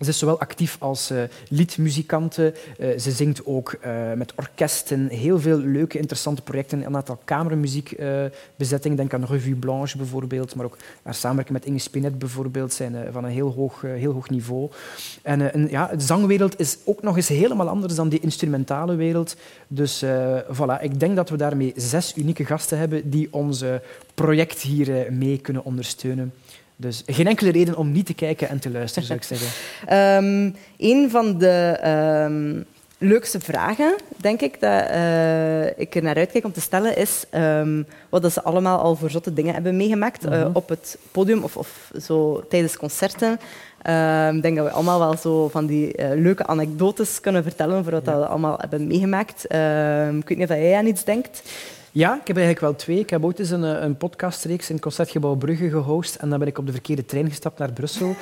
Ze 0.00 0.08
is 0.08 0.18
zowel 0.18 0.40
actief 0.40 0.76
als 0.78 1.10
uh, 1.10 1.22
liedmuzikante. 1.48 2.54
Uh, 2.78 2.98
ze 2.98 3.10
zingt 3.10 3.46
ook 3.46 3.76
uh, 3.84 4.12
met 4.12 4.32
orkesten. 4.34 5.08
Heel 5.08 5.40
veel 5.40 5.58
leuke, 5.58 5.98
interessante 5.98 6.42
projecten. 6.42 6.86
Een 6.86 6.96
aantal 6.96 7.18
kamermuziekbezettingen. 7.24 8.96
Denk 8.96 9.14
aan 9.14 9.24
Revue 9.24 9.54
Blanche 9.54 9.96
bijvoorbeeld. 9.96 10.54
Maar 10.54 10.64
ook 10.64 10.76
haar 11.02 11.14
samenwerking 11.14 11.58
met 11.58 11.66
Inge 11.66 11.78
Spinet 11.78 12.18
bijvoorbeeld 12.18 12.72
zijn 12.72 12.96
van 13.12 13.24
een 13.24 13.30
heel 13.30 13.52
hoog, 13.52 13.80
heel 13.80 14.12
hoog 14.12 14.30
niveau. 14.30 14.70
En, 15.22 15.52
en 15.52 15.68
ja, 15.70 15.86
de 15.86 16.00
zangwereld 16.00 16.60
is 16.60 16.78
ook 16.84 17.02
nog 17.02 17.16
eens 17.16 17.28
helemaal 17.28 17.68
anders 17.68 17.94
dan 17.94 18.08
die 18.08 18.20
instrumentale 18.20 18.94
wereld. 18.94 19.36
Dus 19.68 20.04
voilà, 20.52 20.80
ik 20.80 21.00
denk 21.00 21.16
dat 21.16 21.28
we 21.28 21.36
daarmee 21.36 21.72
zes 21.76 22.16
unieke 22.16 22.44
gasten 22.44 22.78
hebben 22.78 23.10
die 23.10 23.28
ons 23.30 23.64
project 24.14 24.60
hier 24.60 25.06
mee 25.12 25.38
kunnen 25.38 25.64
ondersteunen. 25.64 26.32
Dus 26.76 27.02
geen 27.06 27.26
enkele 27.26 27.50
reden 27.50 27.76
om 27.76 27.92
niet 27.92 28.06
te 28.06 28.14
kijken 28.14 28.48
en 28.48 28.58
te 28.58 28.70
luisteren, 28.70 29.08
zou 29.08 29.18
ik 29.18 29.24
zeggen. 29.24 30.24
um, 30.24 30.54
een 30.76 31.10
van 31.10 31.38
de 31.38 31.80
um, 32.28 32.64
leukste 32.98 33.40
vragen, 33.40 33.94
denk 34.16 34.40
ik, 34.40 34.60
dat 34.60 34.90
uh, 34.90 35.78
ik 35.78 35.94
er 35.94 36.02
naar 36.02 36.16
uitkijk 36.16 36.44
om 36.44 36.52
te 36.52 36.60
stellen, 36.60 36.96
is 36.96 37.24
um, 37.34 37.86
wat 38.08 38.32
ze 38.32 38.42
allemaal 38.42 38.78
al 38.78 38.96
voor 38.96 39.10
zotte 39.10 39.32
dingen 39.32 39.54
hebben 39.54 39.76
meegemaakt 39.76 40.24
uh, 40.26 40.32
uh-huh. 40.32 40.50
op 40.52 40.68
het 40.68 40.98
podium 41.12 41.42
of, 41.42 41.56
of 41.56 41.90
zo 42.02 42.44
tijdens 42.48 42.76
concerten. 42.76 43.32
Ik 44.34 44.42
denk 44.42 44.56
dat 44.56 44.66
we 44.66 44.70
allemaal 44.70 44.98
wel 44.98 45.16
zo 45.16 45.48
van 45.48 45.66
die 45.66 45.98
uh, 45.98 46.06
leuke 46.14 46.46
anekdotes 46.46 47.20
kunnen 47.20 47.42
vertellen 47.42 47.82
voor 47.84 47.92
wat 47.92 48.04
ja. 48.04 48.18
we 48.18 48.26
allemaal 48.26 48.58
hebben 48.58 48.86
meegemaakt. 48.86 49.44
ik 49.44 50.28
weet 50.28 50.38
niet 50.38 50.50
of 50.50 50.56
jij 50.56 50.76
aan 50.76 50.86
iets 50.86 51.04
denkt. 51.04 51.42
Ja, 51.96 52.12
ik 52.20 52.26
heb 52.26 52.36
eigenlijk 52.36 52.60
wel 52.60 52.74
twee. 52.74 52.98
Ik 52.98 53.10
heb 53.10 53.24
ooit 53.24 53.38
eens 53.38 53.50
een, 53.50 53.64
eh, 53.64 53.82
een 53.82 53.96
podcastreeks 53.96 54.70
in 54.70 54.80
Concertgebouw 54.80 55.34
Brugge 55.34 55.70
gehost 55.70 56.14
en 56.14 56.28
dan 56.28 56.38
ben 56.38 56.48
ik 56.48 56.58
op 56.58 56.66
de 56.66 56.72
verkeerde 56.72 57.04
trein 57.04 57.28
gestapt 57.28 57.58
naar 57.58 57.72
Brussel. 57.72 58.14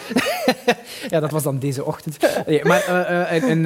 ja, 1.12 1.20
dat 1.20 1.30
was 1.30 1.42
dan 1.42 1.58
deze 1.58 1.84
ochtend. 1.84 2.18
Maar 2.62 2.86
uh, 2.88 3.42
uh, 3.42 3.48
een, 3.50 3.62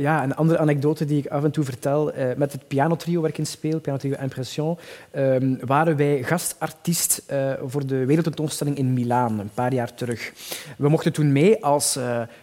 ja, 0.00 0.22
een 0.22 0.34
andere 0.34 0.58
anekdote 0.58 1.04
die 1.04 1.18
ik 1.18 1.26
af 1.26 1.44
en 1.44 1.50
toe 1.50 1.64
vertel, 1.64 2.12
met 2.36 2.52
het 2.52 2.68
pianotrio 2.68 3.20
waar 3.20 3.30
ik 3.30 3.38
in 3.38 3.46
speel, 3.46 3.80
pianotrio 3.80 4.16
Impression, 4.20 4.78
um, 5.14 5.58
waren 5.64 5.96
wij 5.96 6.22
gastartiest 6.22 7.22
voor 7.64 7.86
de 7.86 8.04
wereldtentoonstelling 8.04 8.76
in 8.76 8.92
Milaan, 8.92 9.38
een 9.38 9.50
paar 9.54 9.72
jaar 9.72 9.94
terug. 9.94 10.32
We 10.78 10.88
mochten 10.88 11.12
toen 11.12 11.32
mee 11.32 11.64
als 11.64 11.98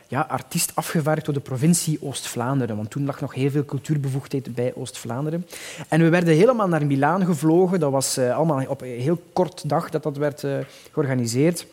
ja, 0.08 0.22
artiest 0.22 0.72
afgevaardigd 0.76 1.26
door 1.26 1.36
de 1.36 1.42
provincie 1.42 2.00
Oost-Vlaanderen, 2.02 2.76
want 2.76 2.90
toen 2.90 3.06
lag 3.06 3.22
nog 3.22 3.34
heel 3.34 3.50
veel 3.50 3.66
cultuurbevoegdheid 3.66 4.56
bij 4.56 4.72
Oost-Vlaanderen. 4.76 5.46
En 5.88 6.02
we 6.02 6.10
werden 6.10 6.36
helemaal 6.36 6.68
naar 6.68 6.86
Milaan 6.86 7.26
gevlogen. 7.26 7.80
Dat 7.80 7.92
was 7.92 8.18
uh, 8.18 8.36
allemaal 8.36 8.64
op 8.68 8.82
een 8.82 9.00
heel 9.00 9.22
kort 9.34 9.70
dag 9.70 9.90
dat 9.90 10.04
dat 10.04 10.18
werd 10.18 10.44
uh, 10.44 10.58
georganiseerd 10.92 11.66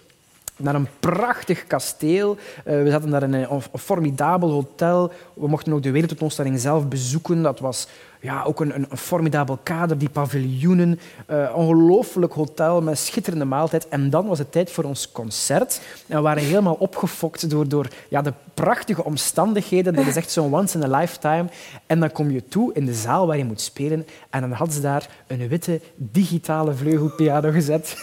naar 0.57 0.75
een 0.75 0.88
prachtig 1.01 1.66
kasteel. 1.66 2.37
Uh, 2.66 2.83
we 2.83 2.90
zaten 2.90 3.11
daar 3.11 3.23
in 3.23 3.33
een, 3.33 3.53
een, 3.53 3.62
formidabel 3.79 4.51
hotel. 4.51 5.12
We 5.35 5.49
mochten 5.49 5.73
ook 5.73 5.83
de 5.83 5.90
wereldtentoonstelling 5.90 6.61
zelf 6.61 6.88
bezoeken. 6.88 7.42
Dat 7.42 7.61
was 7.61 7.88
ja, 8.25 8.43
ook 8.43 8.61
een, 8.61 8.75
een, 8.75 8.87
een 8.89 8.97
formidabel 8.97 9.59
kader, 9.63 9.99
die 9.99 10.09
paviljoenen. 10.09 11.01
Uh, 11.31 11.53
ongelooflijk 11.55 12.33
hotel 12.33 12.83
met 12.83 12.99
schitterende 12.99 13.45
maaltijd. 13.45 13.89
En 13.89 14.11
dan 14.11 14.27
was 14.27 14.39
het 14.39 14.53
tijd 14.53 14.71
voor 14.71 14.85
ons 14.85 15.13
concert. 15.13 15.81
En 16.07 16.17
we 16.17 16.23
waren 16.23 16.43
helemaal 16.43 16.75
opgefokt 16.75 17.51
door, 17.51 17.69
door 17.69 17.89
ja, 18.09 18.23
de 18.23 18.33
prachtige 18.55 19.05
omstandigheden. 19.05 19.95
Dat 19.95 20.07
is 20.07 20.17
echt 20.17 20.31
zo'n 20.31 20.55
once 20.55 20.79
in 20.79 20.95
a 20.95 20.99
lifetime. 20.99 21.45
En 21.87 22.01
dan 22.01 22.13
kom 22.13 22.31
je 22.31 22.49
toe 22.49 22.73
in 22.75 22.85
de 22.85 22.95
zaal 22.95 23.27
waar 23.27 23.37
je 23.37 23.45
moet 23.45 23.61
spelen. 23.61 24.07
En 24.31 24.41
dan 24.41 24.53
hadden 24.53 24.75
ze 24.75 24.81
daar 24.81 25.09
een 25.27 25.49
witte 25.49 25.81
digitale 25.97 26.75
vleugelpiano 26.75 27.51
gezet. 27.51 27.97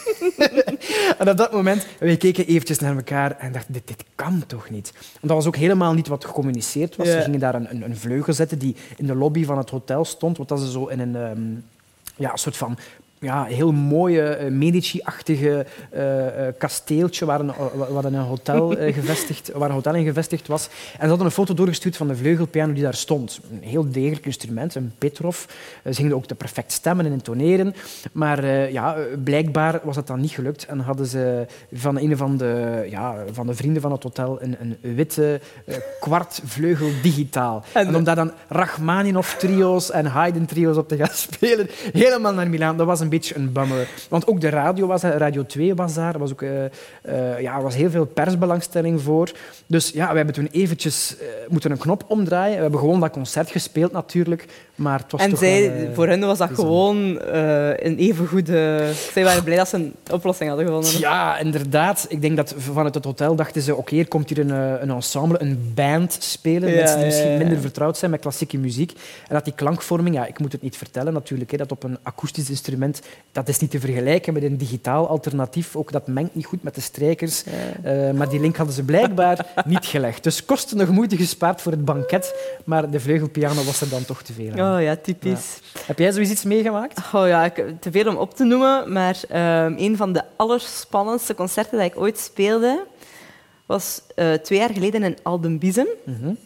en 1.18 1.28
op 1.28 1.36
dat 1.36 1.52
moment, 1.52 1.86
we 1.98 2.16
keken 2.16 2.46
eventjes 2.46 2.78
naar 2.78 2.96
elkaar 2.96 3.38
en 3.38 3.52
dachten, 3.52 3.72
dit, 3.72 3.86
dit 3.86 4.04
kan 4.14 4.44
toch 4.46 4.70
niet? 4.70 4.92
Want 4.92 5.20
dat 5.20 5.36
was 5.36 5.46
ook 5.46 5.56
helemaal 5.56 5.92
niet 5.92 6.08
wat 6.08 6.24
gecommuniceerd 6.24 6.96
was. 6.96 7.06
Ja. 7.06 7.12
Ze 7.12 7.20
gingen 7.20 7.40
daar 7.40 7.54
een, 7.54 7.70
een, 7.70 7.82
een 7.82 7.96
vleugel 7.96 8.32
zetten 8.32 8.58
die 8.58 8.76
in 8.96 9.06
de 9.06 9.14
lobby 9.14 9.44
van 9.44 9.58
het 9.58 9.70
hotel 9.70 10.04
stond, 10.12 10.38
wat 10.38 10.48
dat 10.48 10.60
ze 10.60 10.70
zo 10.70 10.86
in 10.86 11.00
een 11.00 11.14
um, 11.14 11.64
ja, 12.16 12.36
soort 12.36 12.56
van 12.56 12.78
ja, 13.22 13.44
heel 13.44 13.72
mooie 13.72 14.38
uh, 14.40 14.50
Medici-achtige 14.50 15.66
uh, 15.94 16.02
uh, 16.16 16.26
kasteeltje 16.58 17.24
waar 17.24 17.40
een, 17.40 17.52
waar 17.74 18.04
een, 18.04 18.14
hotel, 18.14 18.68
gevestigd, 18.98 19.52
waar 19.52 19.68
een 19.68 19.74
hotel 19.74 19.94
in 19.94 20.04
gevestigd 20.04 20.46
was. 20.46 20.68
En 20.92 21.00
ze 21.00 21.06
hadden 21.06 21.26
een 21.26 21.32
foto 21.32 21.54
doorgestuurd 21.54 21.96
van 21.96 22.08
de 22.08 22.16
vleugelpiano 22.16 22.72
die 22.72 22.82
daar 22.82 22.94
stond. 22.94 23.40
Een 23.50 23.68
heel 23.68 23.90
degelijk 23.90 24.26
instrument, 24.26 24.74
een 24.74 24.92
Petrov. 24.98 25.44
ze 25.84 25.94
gingen 25.94 26.14
ook 26.14 26.28
de 26.28 26.34
perfect 26.34 26.72
stemmen 26.72 27.06
en 27.06 27.12
intoneren. 27.12 27.74
Maar 28.12 28.44
ja, 28.70 28.96
blijkbaar 29.24 29.80
was 29.84 29.94
dat 29.94 30.06
dan 30.06 30.20
niet 30.20 30.30
gelukt. 30.30 30.66
En 30.66 30.78
hadden 30.78 31.06
ze 31.06 31.46
van 31.72 31.98
een 31.98 32.16
van 32.16 32.36
de, 32.36 32.86
ja, 32.90 33.24
van 33.32 33.46
de 33.46 33.54
vrienden 33.54 33.82
van 33.82 33.92
het 33.92 34.02
hotel 34.02 34.42
een, 34.42 34.56
een 34.60 34.94
witte 34.94 35.40
kwartvleugel 36.00 36.88
digitaal. 37.02 37.64
En, 37.72 37.86
en 37.86 37.96
om 37.96 38.04
daar 38.04 38.16
dan 38.16 38.32
Rachmaninoff-trio's 38.48 39.90
en 39.90 40.06
Haydn-trio's 40.06 40.76
op 40.76 40.88
te 40.88 40.96
gaan 40.96 41.14
spelen, 41.28 41.66
helemaal 41.92 42.34
naar 42.34 42.48
Milaan. 42.48 42.76
Dat 42.76 42.86
was 42.86 43.00
een 43.00 43.08
beetje 43.12 43.36
een 43.36 43.52
bummer. 43.52 43.88
Want 44.08 44.26
ook 44.26 44.40
de 44.40 44.48
radio 44.48 44.86
was 44.86 45.02
Radio 45.02 45.46
2 45.46 45.74
was 45.74 45.94
daar. 45.94 46.14
Er 46.14 46.18
was 46.18 46.32
ook 46.32 46.42
uh, 46.42 46.50
uh, 47.08 47.40
ja, 47.40 47.62
was 47.62 47.74
heel 47.74 47.90
veel 47.90 48.04
persbelangstelling 48.04 49.00
voor. 49.00 49.32
Dus 49.66 49.90
ja, 49.90 50.10
we 50.10 50.16
hebben 50.16 50.34
toen 50.34 50.48
eventjes 50.52 51.16
uh, 51.20 51.26
moeten 51.48 51.70
een 51.70 51.78
knop 51.78 52.04
omdraaien. 52.06 52.56
We 52.56 52.62
hebben 52.62 52.80
gewoon 52.80 53.00
dat 53.00 53.10
concert 53.10 53.50
gespeeld 53.50 53.92
natuurlijk. 53.92 54.46
Maar 54.82 54.98
het 54.98 55.12
was 55.12 55.20
en 55.20 55.30
toch 55.30 55.38
zij, 55.38 55.72
wel, 55.76 55.94
voor 55.94 56.08
hen 56.08 56.20
was 56.20 56.38
dat 56.38 56.50
gewoon 56.52 57.20
een 57.76 57.96
even 57.96 58.26
goede... 58.26 58.90
Zij 59.12 59.24
waren 59.24 59.44
blij 59.44 59.56
dat 59.56 59.68
ze 59.68 59.76
een 59.76 59.94
oplossing 60.10 60.48
hadden 60.48 60.66
gevonden. 60.66 60.98
Ja, 60.98 61.38
inderdaad. 61.38 62.06
Ik 62.08 62.20
denk 62.20 62.36
dat 62.36 62.54
vanuit 62.56 62.94
het 62.94 63.04
hotel 63.04 63.34
dachten 63.34 63.62
ze, 63.62 63.76
oké, 63.76 63.96
er 63.96 64.08
komt 64.08 64.28
hier 64.28 64.38
een, 64.38 64.50
een 64.82 64.90
ensemble, 64.90 65.42
een 65.42 65.72
band 65.74 66.16
spelen. 66.20 66.68
Ja, 66.68 66.74
mensen 66.74 66.96
die 66.96 67.04
misschien 67.04 67.26
ja, 67.26 67.32
ja. 67.32 67.38
minder 67.38 67.60
vertrouwd 67.60 67.96
zijn 67.96 68.10
met 68.10 68.20
klassieke 68.20 68.58
muziek. 68.58 68.92
En 69.28 69.34
dat 69.34 69.44
die 69.44 69.54
klankvorming, 69.54 70.14
ja, 70.14 70.26
ik 70.26 70.38
moet 70.38 70.52
het 70.52 70.62
niet 70.62 70.76
vertellen 70.76 71.12
natuurlijk, 71.12 71.50
hè, 71.50 71.56
dat 71.56 71.72
op 71.72 71.82
een 71.82 71.98
akoestisch 72.02 72.50
instrument, 72.50 73.02
dat 73.32 73.48
is 73.48 73.58
niet 73.58 73.70
te 73.70 73.80
vergelijken 73.80 74.32
met 74.32 74.42
een 74.42 74.56
digitaal 74.56 75.08
alternatief. 75.08 75.76
Ook 75.76 75.92
dat 75.92 76.06
mengt 76.06 76.34
niet 76.34 76.46
goed 76.46 76.62
met 76.62 76.74
de 76.74 76.80
strijkers. 76.80 77.44
Uh, 77.84 78.10
maar 78.10 78.28
die 78.28 78.40
link 78.40 78.56
hadden 78.56 78.74
ze 78.74 78.82
blijkbaar 78.82 79.46
niet 79.64 79.86
gelegd. 79.86 80.22
Dus 80.22 80.44
kosten 80.44 80.76
nog 80.76 80.88
moeite 80.88 81.16
gespaard 81.16 81.60
voor 81.60 81.72
het 81.72 81.84
banket, 81.84 82.34
maar 82.64 82.90
de 82.90 83.00
vleugelpiano 83.00 83.64
was 83.64 83.80
er 83.80 83.88
dan 83.88 84.04
toch 84.04 84.22
te 84.22 84.32
veel 84.32 84.50
aan. 84.50 84.56
Oh 84.72 84.82
ja, 84.82 84.96
typisch. 84.96 85.60
Heb 85.86 85.98
jij 85.98 86.12
zoiets 86.12 86.30
iets 86.30 86.44
meegemaakt? 86.44 86.98
Oh 87.12 87.26
ja, 87.26 87.44
ik, 87.44 87.64
te 87.80 87.90
veel 87.90 88.08
om 88.08 88.16
op 88.16 88.34
te 88.34 88.44
noemen, 88.44 88.92
maar 88.92 89.20
uh, 89.30 89.78
een 89.78 89.96
van 89.96 90.12
de 90.12 90.22
allerspannendste 90.36 91.34
concerten 91.34 91.78
dat 91.78 91.86
ik 91.86 91.98
ooit 91.98 92.18
speelde, 92.18 92.86
was 93.66 94.02
uh, 94.16 94.32
twee 94.32 94.58
jaar 94.58 94.72
geleden 94.72 95.02
in 95.02 95.16
Aldenbizen. 95.22 95.86
Mm 96.04 96.18
-hmm. 96.20 96.36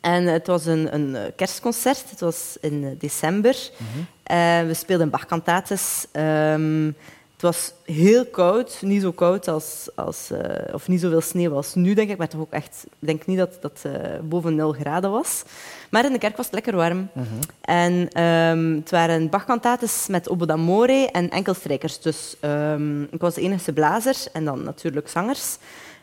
En 0.00 0.26
het 0.26 0.46
was 0.46 0.66
een, 0.66 0.94
een, 0.94 1.32
kerstconcert. 1.36 2.10
Het 2.10 2.20
was 2.20 2.56
in 2.60 2.96
december. 2.98 3.70
Mm 3.76 3.86
-hmm. 3.92 4.36
uh, 4.36 4.66
we 4.66 4.74
speelden 4.74 5.10
Bach-cantates. 5.10 6.06
Um, 6.12 6.96
het 7.38 7.46
was 7.46 7.72
heel 7.84 8.26
koud. 8.26 8.78
Niet 8.82 9.02
zo 9.02 9.12
koud 9.12 9.48
als... 9.48 9.88
als 9.94 10.30
uh, 10.32 10.38
of 10.72 10.88
niet 10.88 11.00
zoveel 11.00 11.20
sneeuw 11.20 11.54
als 11.54 11.74
nu, 11.74 11.94
denk 11.94 12.10
ik. 12.10 12.16
Maar 12.16 12.28
toch 12.28 12.40
ook 12.40 12.52
echt... 12.52 12.86
Ik 12.98 13.06
denk 13.06 13.26
niet 13.26 13.38
dat 13.38 13.58
dat 13.60 13.82
uh, 13.86 13.92
boven 14.22 14.54
0 14.54 14.72
graden 14.72 15.10
was. 15.10 15.42
Maar 15.90 16.04
in 16.04 16.12
de 16.12 16.18
kerk 16.18 16.36
was 16.36 16.46
het 16.46 16.54
lekker 16.54 16.76
warm. 16.76 17.08
-hmm. 17.12 17.24
En 17.60 18.22
um, 18.24 18.74
het 18.74 18.90
waren 18.90 19.28
Bach-cantates 19.28 20.06
met 20.06 20.28
oboe 20.28 20.46
d'amore 20.46 21.08
en 21.12 21.30
enkelstrijkers. 21.30 22.00
Dus 22.00 22.36
um, 22.40 23.02
ik 23.02 23.20
was 23.20 23.34
de 23.34 23.40
enige 23.40 23.72
blazer 23.72 24.16
en 24.32 24.44
dan 24.44 24.62
natuurlijk 24.62 25.08
zangers. 25.08 25.56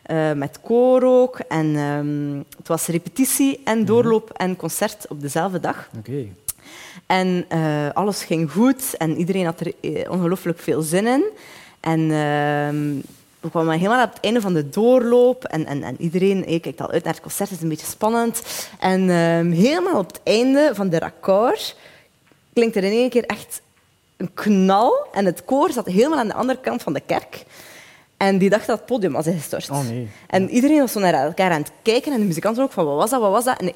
Uh, 0.06 0.32
met 0.32 0.60
koor 0.60 1.02
ook. 1.02 1.38
En 1.38 1.76
um, 1.76 2.44
het 2.56 2.68
was 2.68 2.86
repetitie 2.86 3.60
en 3.64 3.84
doorloop 3.84 4.30
en 4.30 4.56
concert 4.56 5.06
op 5.08 5.20
dezelfde 5.20 5.60
dag. 5.60 5.88
Okay. 5.98 6.32
En 7.06 7.46
uh, 7.52 7.90
alles 7.92 8.24
ging 8.24 8.50
goed 8.50 8.96
en 8.96 9.16
iedereen 9.16 9.44
had 9.44 9.60
er 9.60 9.72
ongelooflijk 10.10 10.58
veel 10.58 10.82
zin 10.82 11.06
in. 11.06 11.24
En 11.80 12.00
uh, 12.00 13.02
we 13.40 13.50
kwamen 13.50 13.78
helemaal 13.78 14.04
op 14.04 14.12
het 14.12 14.24
einde 14.24 14.40
van 14.40 14.54
de 14.54 14.68
doorloop 14.68 15.44
en, 15.44 15.66
en, 15.66 15.82
en 15.82 15.96
iedereen 15.98 16.42
hey, 16.46 16.60
kijkt 16.60 16.80
al 16.80 16.90
uit 16.90 17.04
naar 17.04 17.12
het 17.12 17.22
concert, 17.22 17.48
het 17.48 17.58
is 17.58 17.64
een 17.64 17.70
beetje 17.70 17.86
spannend. 17.86 18.42
En 18.78 19.00
uh, 19.02 19.58
helemaal 19.58 19.98
op 19.98 20.06
het 20.06 20.20
einde 20.22 20.70
van 20.74 20.88
de 20.88 20.98
record 20.98 21.76
klinkt 22.52 22.76
er 22.76 22.84
in 22.84 22.92
één 22.92 23.10
keer 23.10 23.24
echt 23.24 23.60
een 24.16 24.34
knal 24.34 25.06
en 25.12 25.24
het 25.24 25.44
koor 25.44 25.70
zat 25.70 25.86
helemaal 25.86 26.18
aan 26.18 26.28
de 26.28 26.34
andere 26.34 26.60
kant 26.60 26.82
van 26.82 26.92
de 26.92 27.02
kerk. 27.06 27.44
En 28.16 28.38
die 28.38 28.50
dacht 28.50 28.66
dat 28.66 28.76
het 28.76 28.86
podium 28.86 29.12
was 29.12 29.26
ingestort. 29.26 29.70
Oh, 29.70 29.88
nee. 29.88 30.08
En 30.26 30.50
iedereen 30.50 30.78
was 30.78 30.92
zo 30.92 31.00
naar 31.00 31.14
elkaar 31.14 31.50
aan 31.50 31.60
het 31.62 31.72
kijken 31.82 32.12
en 32.12 32.20
de 32.20 32.26
muzikanten 32.26 32.62
ook 32.62 32.72
van 32.72 32.84
wat 32.84 32.96
was 32.96 33.10
dat, 33.10 33.20
wat 33.20 33.30
was 33.30 33.44
dat? 33.44 33.60
En 33.60 33.72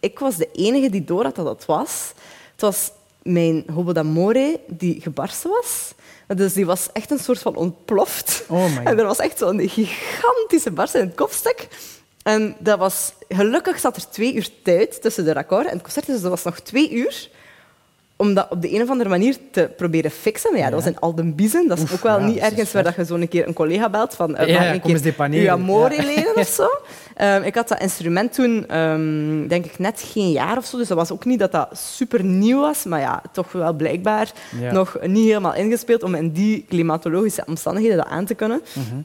ik 0.00 0.18
was 0.18 0.36
de 0.36 0.48
enige 0.52 0.90
die 0.90 1.04
door 1.04 1.24
had 1.24 1.34
dat 1.34 1.46
het 1.46 1.66
was. 1.66 2.12
Het 2.52 2.60
was 2.60 2.90
mijn 3.22 3.64
hobo 3.74 3.92
d'amore 3.92 4.60
die 4.66 5.00
gebarsten 5.00 5.50
was. 5.50 5.92
Dus 6.26 6.52
die 6.52 6.66
was 6.66 6.88
echt 6.92 7.10
een 7.10 7.18
soort 7.18 7.38
van 7.38 7.56
ontploft. 7.56 8.44
Oh 8.48 8.76
en 8.84 8.98
er 8.98 9.06
was 9.06 9.18
echt 9.18 9.38
zo'n 9.38 9.68
gigantische 9.68 10.70
barst 10.70 10.94
in 10.94 11.06
het 11.06 11.14
kopstuk. 11.14 11.68
En 12.22 12.56
dat 12.58 12.78
was... 12.78 13.12
Gelukkig 13.28 13.78
zat 13.78 13.96
er 13.96 14.10
twee 14.10 14.34
uur 14.34 14.48
tijd 14.62 15.02
tussen 15.02 15.24
de 15.24 15.32
record 15.32 15.66
en 15.66 15.72
het 15.72 15.82
concert, 15.82 16.06
dus 16.06 16.20
dat 16.20 16.30
was 16.30 16.42
nog 16.42 16.60
twee 16.60 16.90
uur 16.90 17.28
om 18.20 18.34
dat 18.34 18.46
op 18.50 18.62
de 18.62 18.74
een 18.74 18.82
of 18.82 18.88
andere 18.90 19.08
manier 19.08 19.36
te 19.50 19.70
proberen 19.76 20.10
fixen. 20.10 20.50
Maar 20.50 20.60
ja, 20.60 20.70
dat 20.70 20.74
was 20.82 20.92
in 20.92 21.00
Aldenbizen. 21.00 21.68
Dat 21.68 21.78
is 21.78 21.82
Oef, 21.82 21.92
ook 21.92 22.02
wel 22.02 22.18
ja, 22.18 22.26
niet 22.26 22.36
ergens 22.36 22.72
waar 22.72 22.82
dat 22.82 22.94
je 22.94 23.04
zo 23.04 23.14
een 23.14 23.28
keer 23.28 23.46
een 23.46 23.54
collega 23.54 23.90
belt 23.90 24.14
van 24.14 24.30
uh, 24.30 24.46
ja, 24.46 24.72
een 24.72 24.80
keer 24.80 25.32
je 25.32 25.50
amore 25.50 26.02
ja. 26.02 26.32
of 26.34 26.46
zo. 26.46 26.68
Um, 27.22 27.42
ik 27.50 27.54
had 27.54 27.68
dat 27.68 27.80
instrument 27.80 28.32
toen, 28.32 28.78
um, 28.78 29.48
denk 29.48 29.64
ik, 29.64 29.78
net 29.78 30.02
geen 30.12 30.30
jaar 30.30 30.56
of 30.56 30.64
zo. 30.64 30.76
Dus 30.76 30.88
dat 30.88 30.96
was 30.96 31.10
ook 31.10 31.24
niet 31.24 31.38
dat 31.38 31.52
dat 31.52 31.68
super 31.72 32.24
nieuw 32.24 32.60
was. 32.60 32.84
Maar 32.84 33.00
ja, 33.00 33.22
toch 33.32 33.52
wel 33.52 33.72
blijkbaar 33.72 34.32
nog 34.72 34.96
niet 35.02 35.26
helemaal 35.26 35.54
ingespeeld 35.54 36.02
om 36.02 36.14
in 36.14 36.30
die 36.30 36.64
klimatologische 36.68 37.42
omstandigheden 37.46 37.96
dat 37.96 38.06
aan 38.06 38.24
te 38.24 38.34
kunnen. 38.34 38.62
Mm 38.72 38.82
-hmm. 38.90 39.04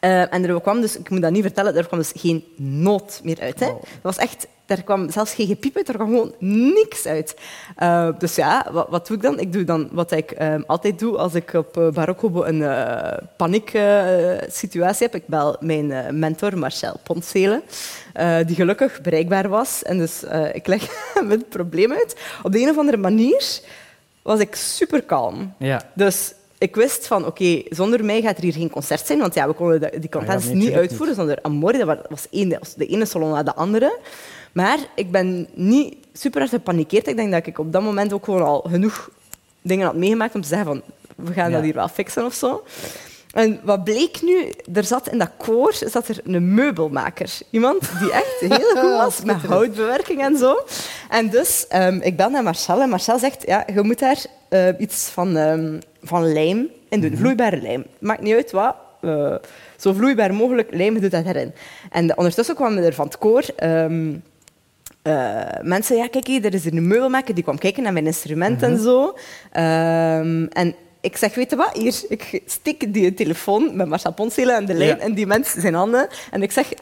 uh, 0.00 0.34
en 0.34 0.48
er 0.48 0.60
kwam 0.60 0.80
dus, 0.80 0.98
ik 0.98 1.10
moet 1.10 1.22
dat 1.22 1.32
niet 1.32 1.42
vertellen, 1.42 1.76
er 1.76 1.86
kwam 1.86 1.98
dus 1.98 2.12
geen 2.16 2.44
noot 2.56 3.20
meer 3.24 3.40
uit. 3.40 3.60
Hè. 3.60 3.66
Dat 3.66 3.86
was 4.02 4.16
echt 4.16 4.46
er 4.66 4.82
kwam 4.82 5.10
zelfs 5.10 5.34
geen 5.34 5.46
gepiep 5.46 5.76
uit, 5.76 5.88
er 5.88 5.94
kwam 5.94 6.08
gewoon 6.08 6.34
niks 6.38 7.06
uit. 7.06 7.36
Uh, 7.82 8.08
dus 8.18 8.34
ja, 8.34 8.66
wat, 8.72 8.86
wat, 8.88 9.06
doe 9.06 9.16
ik 9.16 9.22
dan? 9.22 9.38
Ik 9.38 9.52
doe 9.52 9.64
dan 9.64 9.88
wat 9.92 10.12
ik 10.12 10.34
um, 10.42 10.64
altijd 10.66 10.98
doe 10.98 11.16
als 11.16 11.34
ik 11.34 11.52
op 11.52 11.76
uh, 11.76 12.06
een 12.44 12.60
uh, 12.60 13.12
paniek 13.36 13.78
situatie 14.48 15.06
heb. 15.06 15.14
Ik 15.14 15.26
bel 15.26 15.56
mijn 15.60 16.18
mentor 16.18 16.58
Marcel 16.58 16.96
Pontselen, 17.02 17.62
die 18.46 18.56
gelukkig 18.56 19.00
bereikbaar 19.00 19.48
was. 19.48 19.82
En 19.82 19.98
dus 19.98 20.24
ik 20.52 20.66
leg 20.66 20.88
hem 21.14 21.30
het 21.30 21.48
probleem 21.48 21.92
uit. 21.92 22.16
Op 22.42 22.52
de 22.52 22.60
een 22.60 22.68
of 22.68 22.78
andere 22.78 22.96
manier 22.96 23.60
was 24.22 24.40
ik 24.40 24.54
super 24.54 25.02
kalm. 25.02 25.54
Ja. 25.58 25.90
Dus 25.94 26.34
ik 26.58 26.74
wist 26.74 27.06
van, 27.06 27.26
oké, 27.26 27.28
okay, 27.28 27.66
zonder 27.68 28.04
mij 28.04 28.22
gaat 28.22 28.36
er 28.36 28.42
hier 28.42 28.52
geen 28.52 28.70
concert 28.70 29.06
zijn, 29.06 29.18
want 29.18 29.34
ja, 29.34 29.46
we 29.46 29.52
konden 29.52 30.00
die 30.00 30.10
concerts 30.10 30.44
ah, 30.44 30.50
ja, 30.50 30.56
niet 30.56 30.72
uitvoeren 30.72 31.08
niet. 31.08 31.16
zonder 31.16 31.38
Amore. 31.42 31.84
Dat 31.84 31.98
was 32.08 32.26
één, 32.30 32.48
de 32.76 32.86
ene 32.86 33.04
salon 33.04 33.30
na 33.30 33.42
de 33.42 33.54
andere. 33.54 33.98
Maar 34.56 34.78
ik 34.94 35.10
ben 35.10 35.48
niet 35.54 35.94
super 36.12 36.40
hard 36.40 36.52
gepanikeerd. 36.52 37.06
Ik 37.06 37.16
denk 37.16 37.32
dat 37.32 37.46
ik 37.46 37.58
op 37.58 37.72
dat 37.72 37.82
moment 37.82 38.12
ook 38.12 38.24
gewoon 38.24 38.42
al 38.42 38.60
genoeg 38.68 39.10
dingen 39.62 39.86
had 39.86 39.96
meegemaakt 39.96 40.34
om 40.34 40.40
te 40.40 40.48
zeggen 40.48 40.66
van, 40.66 40.82
we 41.16 41.32
gaan 41.32 41.50
ja. 41.50 41.56
dat 41.56 41.64
hier 41.64 41.74
wel 41.74 41.88
fixen 41.88 42.24
of 42.24 42.34
zo. 42.34 42.64
En 43.32 43.60
wat 43.62 43.84
bleek 43.84 44.22
nu? 44.22 44.52
Er 44.74 44.84
zat 44.84 45.08
in 45.08 45.18
dat 45.18 45.30
koor 45.36 45.74
zat 45.74 46.08
er 46.08 46.20
een 46.24 46.54
meubelmaker. 46.54 47.38
Iemand 47.50 47.98
die 47.98 48.12
echt 48.12 48.40
heel 48.58 48.70
goed 48.70 48.96
was 48.96 49.22
met 49.22 49.36
houtbewerking 49.36 50.20
en 50.20 50.36
zo. 50.36 50.64
En 51.08 51.30
dus, 51.30 51.66
um, 51.74 52.00
ik 52.00 52.16
bel 52.16 52.30
naar 52.30 52.42
Marcel 52.42 52.80
en 52.80 52.88
Marcel 52.88 53.18
zegt, 53.18 53.46
ja, 53.46 53.66
je 53.74 53.82
moet 53.82 53.98
daar 53.98 54.24
uh, 54.50 54.68
iets 54.78 55.08
van, 55.08 55.36
um, 55.36 55.78
van 56.02 56.32
lijm 56.32 56.68
in 56.88 57.00
doen. 57.00 57.16
Vloeibare 57.16 57.60
lijm. 57.60 57.84
Maakt 57.98 58.22
niet 58.22 58.34
uit 58.34 58.50
wat. 58.50 58.74
Uh, 59.00 59.34
zo 59.76 59.92
vloeibaar 59.92 60.34
mogelijk 60.34 60.74
lijm 60.74 61.00
doet 61.00 61.10
dat 61.10 61.24
erin. 61.24 61.54
En 61.90 62.16
ondertussen 62.16 62.54
kwamen 62.54 62.84
er 62.84 62.94
van 62.94 63.06
het 63.06 63.18
koor... 63.18 63.44
Um, 63.62 64.22
uh, 65.06 65.42
mensen, 65.62 65.96
ja, 65.96 66.08
kijk, 66.08 66.28
er 66.28 66.54
is 66.54 66.64
een 66.64 66.86
meubelmaker 66.86 67.34
die 67.34 67.44
kwam 67.44 67.58
kijken 67.58 67.82
naar 67.82 67.92
mijn 67.92 68.06
instrumenten 68.06 68.68
-hmm. 68.68 68.76
en 68.76 68.82
zo. 68.82 69.04
Um, 69.04 70.48
en 70.48 70.74
ik 71.00 71.16
zeg, 71.16 71.34
weet 71.34 71.50
je 71.50 71.56
wat, 71.56 71.76
hier, 71.76 71.94
ik 72.08 72.42
steek 72.46 72.92
die 72.92 73.14
telefoon 73.14 73.76
met 73.76 73.88
Marcel 73.88 74.12
Ponselen 74.12 74.54
aan 74.54 74.64
de 74.64 74.74
lijn 74.74 74.96
ja. 74.96 75.02
en 75.02 75.14
die 75.14 75.26
mensen 75.26 75.60
zijn 75.60 75.74
handen. 75.74 76.08
En 76.30 76.42
ik 76.42 76.52
zeg, 76.52 76.72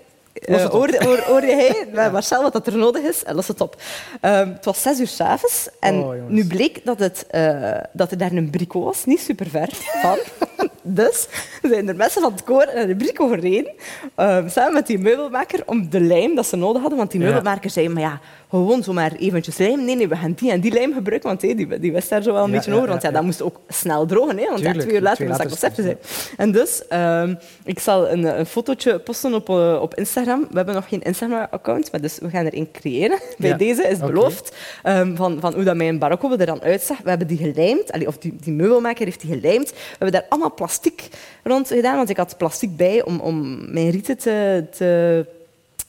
uh, 0.48 0.64
hoorde, 0.64 1.04
hoor, 1.04 1.18
hoorde 1.18 1.54
hij 1.54 1.86
met 1.92 2.12
Marcel 2.12 2.42
wat 2.42 2.52
dat 2.52 2.66
er 2.66 2.76
nodig 2.76 3.02
is? 3.02 3.24
En 3.24 3.34
los 3.34 3.48
het 3.48 3.60
op. 3.60 3.82
Um, 4.22 4.48
het 4.52 4.64
was 4.64 4.82
zes 4.82 5.00
uur 5.00 5.06
s'avonds 5.06 5.68
en 5.80 5.94
oh, 5.94 6.14
nu 6.28 6.46
bleek 6.46 6.84
dat, 6.84 6.98
het, 6.98 7.26
uh, 7.30 7.72
dat 7.92 8.10
er 8.10 8.18
daar 8.18 8.32
een 8.32 8.50
brico 8.50 8.82
was, 8.82 9.04
niet 9.04 9.20
super 9.20 9.48
ver 9.48 9.68
van. 9.72 10.18
dus 10.84 11.28
zijn 11.62 11.88
er 11.88 11.96
mensen 11.96 12.22
van 12.22 12.32
het 12.32 12.44
koor 12.44 12.66
de 12.86 12.94
brico 12.98 13.28
gereden, 13.28 13.72
um, 14.16 14.48
samen 14.48 14.72
met 14.72 14.86
die 14.86 14.98
meubelmaker, 14.98 15.62
om 15.66 15.90
de 15.90 16.00
lijm 16.00 16.34
dat 16.34 16.46
ze 16.46 16.56
nodig 16.56 16.80
hadden. 16.80 16.98
Want 16.98 17.10
die 17.10 17.20
meubelmaker 17.20 17.70
zei, 17.70 17.88
maar 17.88 18.02
ja, 18.02 18.20
gewoon 18.58 18.82
zomaar 18.82 19.12
eventjes 19.12 19.56
lijm. 19.56 19.84
Nee, 19.84 19.96
nee, 19.96 20.08
we 20.08 20.16
gaan 20.16 20.32
die 20.32 20.50
en 20.50 20.60
die 20.60 20.72
lijm 20.72 20.92
gebruiken, 20.92 21.28
want 21.28 21.42
hey, 21.42 21.54
die, 21.54 21.78
die 21.78 21.92
wist 21.92 22.08
daar 22.08 22.22
zo 22.22 22.32
wel 22.32 22.42
een 22.42 22.50
ja, 22.50 22.56
beetje 22.56 22.70
ja, 22.70 22.76
over. 22.76 22.88
Want 22.88 23.02
ja, 23.02 23.10
dat 23.10 23.22
moest 23.22 23.42
ook 23.42 23.60
snel 23.68 24.06
drogen, 24.06 24.38
hè, 24.38 24.44
want 24.44 24.56
Tuurlijk, 24.56 24.80
twee 24.80 24.94
uur 24.94 25.00
later 25.00 25.26
moest 25.26 25.38
dat 25.38 25.48
concept 25.48 25.76
zijn. 25.76 25.96
En 26.36 26.52
dus, 26.52 26.82
um, 26.92 27.38
ik 27.64 27.78
zal 27.78 28.10
een, 28.10 28.38
een 28.38 28.46
fotootje 28.46 28.98
posten 28.98 29.34
op, 29.34 29.48
uh, 29.48 29.78
op 29.82 29.94
Instagram. 29.94 30.40
We 30.50 30.56
hebben 30.56 30.74
nog 30.74 30.88
geen 30.88 31.02
Instagram-account, 31.02 31.92
maar 31.92 32.00
dus 32.00 32.18
we 32.18 32.30
gaan 32.30 32.46
er 32.46 32.52
één 32.52 32.70
creëren. 32.70 33.18
Bij 33.38 33.56
deze 33.56 33.82
is 33.82 33.96
okay. 33.96 34.08
beloofd 34.08 34.56
um, 34.84 35.16
van, 35.16 35.40
van 35.40 35.54
hoe 35.54 35.64
dat 35.64 35.76
mijn 35.76 35.98
barokko 35.98 36.36
er 36.38 36.46
dan 36.46 36.62
uitzag. 36.62 36.98
We 37.02 37.08
hebben 37.08 37.26
die 37.26 37.38
gelijmd, 37.38 37.92
allee, 37.92 38.06
of 38.06 38.18
die, 38.18 38.36
die 38.40 38.52
meubelmaker 38.52 39.04
heeft 39.04 39.20
die 39.20 39.34
gelijmd. 39.34 39.70
We 39.70 39.76
hebben 39.88 40.12
daar 40.12 40.26
allemaal 40.28 40.54
plastic 40.54 41.08
rond 41.42 41.68
gedaan, 41.68 41.96
want 41.96 42.10
ik 42.10 42.16
had 42.16 42.36
plastic 42.38 42.76
bij 42.76 43.04
om, 43.04 43.20
om 43.20 43.58
mijn 43.72 43.90
rieten 43.90 44.18
te, 44.18 44.64
te 44.76 45.26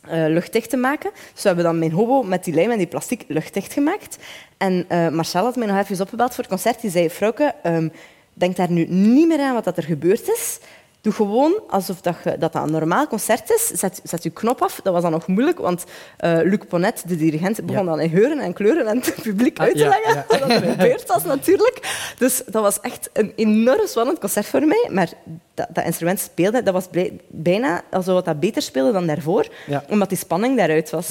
uh, 0.08 0.26
luchtdicht 0.28 0.70
te 0.70 0.78
maken. 0.78 1.12
Dus 1.34 1.42
we 1.42 1.48
hebben 1.48 1.66
dan 1.66 1.80
mijn 1.80 1.92
hobo 1.92 2.24
met 2.24 2.44
die 2.44 2.54
lijm 2.54 2.72
en 2.72 2.78
die 2.78 2.88
plastic 2.88 3.24
luchtdicht 3.28 3.74
gemaakt. 3.74 4.18
En 4.58 4.86
uh, 4.90 5.10
Marcel 5.10 5.44
had 5.44 5.56
mij 5.56 5.68
nog 5.68 5.78
even 5.78 6.02
opgebeld 6.02 6.30
voor 6.30 6.44
het 6.44 6.54
concert. 6.54 6.82
Die 6.82 6.92
zei, 6.92 7.10
vrouwke, 7.10 7.54
um, 7.64 7.92
denk 8.34 8.56
daar 8.56 8.72
nu 8.72 8.86
niet 8.90 9.28
meer 9.28 9.40
aan 9.40 9.54
wat 9.54 9.64
dat 9.64 9.78
er 9.78 9.84
gebeurd 9.84 10.30
is. 10.30 10.60
Doe 11.02 11.14
gewoon 11.14 11.62
alsof 11.70 12.02
dat, 12.02 12.16
je, 12.24 12.38
dat, 12.38 12.54
dat 12.54 12.64
een 12.64 12.72
normaal 12.72 13.08
concert 13.08 13.50
is. 13.50 13.68
Zet, 13.68 14.00
zet 14.04 14.24
je 14.24 14.30
knop 14.30 14.62
af. 14.62 14.80
Dat 14.84 14.94
was 14.94 15.02
dan 15.02 15.12
nog 15.12 15.28
moeilijk, 15.28 15.58
want 15.58 15.84
uh, 16.20 16.40
Luc 16.44 16.60
Ponnet, 16.68 17.04
de 17.08 17.16
dirigent, 17.16 17.66
begon 17.66 17.86
dan 17.86 18.00
in 18.00 18.10
geuren 18.10 18.40
en 18.40 18.54
kleuren 18.54 18.88
en 18.88 18.98
het 18.98 19.16
publiek 19.22 19.60
uit 19.60 19.78
te 19.78 19.88
leggen. 19.88 20.14
Ja, 20.14 20.26
ja. 20.30 20.48
dat 20.48 20.64
gebeurd 20.64 21.08
was 21.08 21.24
natuurlijk. 21.24 21.80
Dus 22.18 22.44
dat 22.46 22.62
was 22.62 22.80
echt 22.80 23.10
een 23.14 23.34
enorm 23.36 23.88
spannend 23.88 24.20
concert 24.20 24.46
voor 24.46 24.66
mij. 24.66 24.90
Maar 24.92 25.10
dat, 25.56 25.68
dat 25.74 25.86
instrument 25.86 26.20
speelde, 26.20 26.64
dat 26.64 26.74
was 26.74 26.88
bijna 27.28 27.82
alsof 27.92 28.22
dat 28.22 28.40
beter 28.40 28.62
speelde 28.62 28.92
dan 28.92 29.08
daarvoor. 29.08 29.48
Omdat 29.90 30.10
die 30.10 30.18
spanning 30.18 30.58
daaruit 30.58 30.90
was. 30.90 31.10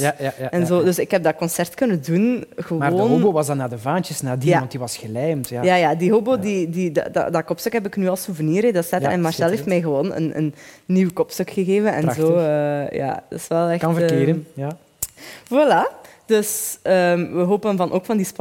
en 0.50 0.66
zo. 0.66 0.84
Dus 0.84 0.98
ik 0.98 1.10
heb 1.10 1.22
dat 1.22 1.36
concert 1.36 1.74
kunnen 1.74 2.02
doen 2.02 2.44
gewoon... 2.56 2.78
Maar 2.78 2.90
de 2.90 2.96
hobo 2.96 3.32
was 3.32 3.46
dan 3.46 3.56
naar 3.56 3.68
de 3.68 3.78
vaantjes 3.78 4.20
nadien, 4.20 4.58
want 4.58 4.70
die 4.70 4.80
was 4.80 4.96
gelijmd. 4.96 5.48
Ja, 5.48 5.62
ja, 5.62 5.74
ja 5.74 5.94
die 5.94 6.12
hobo, 6.12 6.38
die, 6.38 6.70
die, 6.70 6.92
dat, 6.92 7.32
dat 7.32 7.44
kopstuk 7.44 7.72
heb 7.72 7.86
ik 7.86 7.96
nu 7.96 8.08
als 8.08 8.22
souvenir. 8.22 8.72
Dat 8.72 8.84
staat, 8.84 9.02
en 9.02 9.20
Marcel 9.20 9.48
heeft 9.48 9.66
mij 9.66 9.80
gewoon 9.80 10.14
een, 10.14 10.36
een 10.36 10.54
nieuw 10.86 11.12
kopstuk 11.12 11.50
gegeven. 11.50 11.94
En 11.94 12.14
zo, 12.14 12.36
uh, 12.36 12.90
ja, 12.90 13.22
dat 13.28 13.38
is 13.38 13.48
wel 13.48 13.68
echt... 13.68 13.80
Kan 13.80 13.94
verkeren, 13.94 14.46
uh, 14.54 14.64
ja. 14.64 14.76
Voilà. 15.44 16.02
Dus 16.26 16.78
um, 16.82 17.34
we 17.34 17.42
hopen 17.42 17.76
van, 17.76 17.92
ook 17.92 18.04
van 18.04 18.16
die 18.16 18.26
uh, 18.26 18.32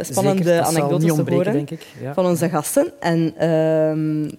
spannende 0.00 0.04
Zeker, 0.44 0.62
anekdotes 0.62 1.14
te 1.14 1.30
horen 1.30 1.52
denk 1.52 1.70
ik. 1.70 1.86
Ja. 2.00 2.14
van 2.14 2.26
onze 2.26 2.48
gasten. 2.48 2.92
En 3.00 3.48
um, 3.50 4.30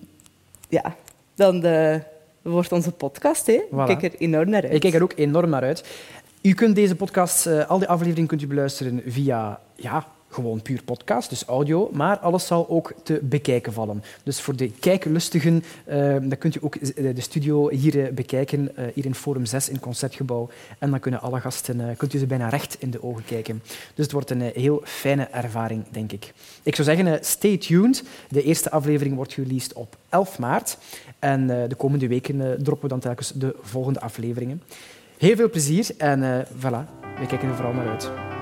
ja, 0.69 0.95
dan 1.41 1.60
de, 1.60 2.01
wordt 2.41 2.71
onze 2.71 2.91
podcast. 2.91 3.47
Hè. 3.47 3.62
Voilà. 3.71 3.89
Ik 3.89 3.97
kijk 3.97 4.04
er 4.04 4.19
enorm 4.19 4.49
naar 4.49 4.63
uit. 4.63 4.73
Ik 4.73 4.80
kijk 4.80 4.93
er 4.93 5.04
ook 5.04 5.13
enorm 5.15 5.49
naar 5.49 5.62
uit. 5.62 5.84
U 6.41 6.54
kunt 6.54 6.75
deze 6.75 6.95
podcast, 6.95 7.47
uh, 7.47 7.69
al 7.69 7.77
die 7.80 7.88
afleveringen 7.88 8.27
kunt 8.27 8.41
u 8.41 8.47
beluisteren 8.47 9.01
via 9.06 9.60
ja, 9.75 10.06
gewoon 10.32 10.62
puur 10.62 10.84
podcast, 10.84 11.30
dus 11.30 11.44
audio, 11.44 11.89
maar 11.94 12.17
alles 12.17 12.48
zal 12.48 12.70
ook 12.70 12.94
te 13.04 13.20
bekijken 13.24 13.74
vallen. 13.74 14.04
Dus 14.24 14.41
voor 14.41 14.56
de 14.56 14.72
kijklustigen, 14.72 15.63
uh, 15.88 15.96
dan 16.22 16.38
kunt 16.38 16.56
u 16.56 16.60
ook 16.62 16.76
eh, 16.76 17.15
de 17.15 17.22
studio 17.22 17.70
hier 17.70 17.96
uh, 17.96 18.10
bekijken, 18.10 18.72
uh, 18.80 18.86
hier 18.94 19.06
in 19.06 19.15
Forum 19.15 19.46
6 19.46 19.70
in 19.70 19.80
Concertgebouw. 19.80 20.50
En 20.80 20.89
dan 20.89 21.00
kunnen 21.00 21.22
alle 21.22 21.39
gasten, 21.39 21.98
kunt 21.98 22.13
u 22.13 22.20
ze 22.20 22.26
bijna 22.26 22.50
recht 22.50 22.76
in 22.80 22.91
de 22.91 23.04
ogen 23.04 23.26
kijken. 23.26 23.62
Dus 23.96 24.06
het 24.06 24.12
wordt 24.12 24.30
een 24.30 24.41
heel 24.41 24.82
fijne 24.84 25.24
ervaring, 25.24 25.84
denk 25.91 26.12
ik. 26.12 26.34
Ik 26.63 26.76
zou 26.76 26.88
zeggen, 26.96 27.26
stay 27.26 27.58
tuned. 27.58 28.04
De 28.30 28.44
eerste 28.44 28.72
aflevering 28.72 29.15
wordt 29.15 29.34
released 29.34 29.74
op 29.74 29.98
11 30.10 30.39
maart. 30.39 30.78
En 31.20 31.48
de 31.48 31.76
komende 31.78 32.08
weken 32.08 32.63
droppen 32.63 32.82
we 32.82 32.88
dan 32.88 33.00
telkens 33.00 33.32
de 33.36 33.56
volgende 33.62 34.00
afleveringen. 34.00 34.62
Heel 35.17 35.36
veel 35.36 35.50
plezier 35.50 35.88
en 35.98 36.48
voilà, 36.58 37.02
we 37.20 37.26
kijken 37.28 37.50
er 37.50 37.56
vooral 37.56 37.74
naar 37.74 37.89
uit. 37.89 38.40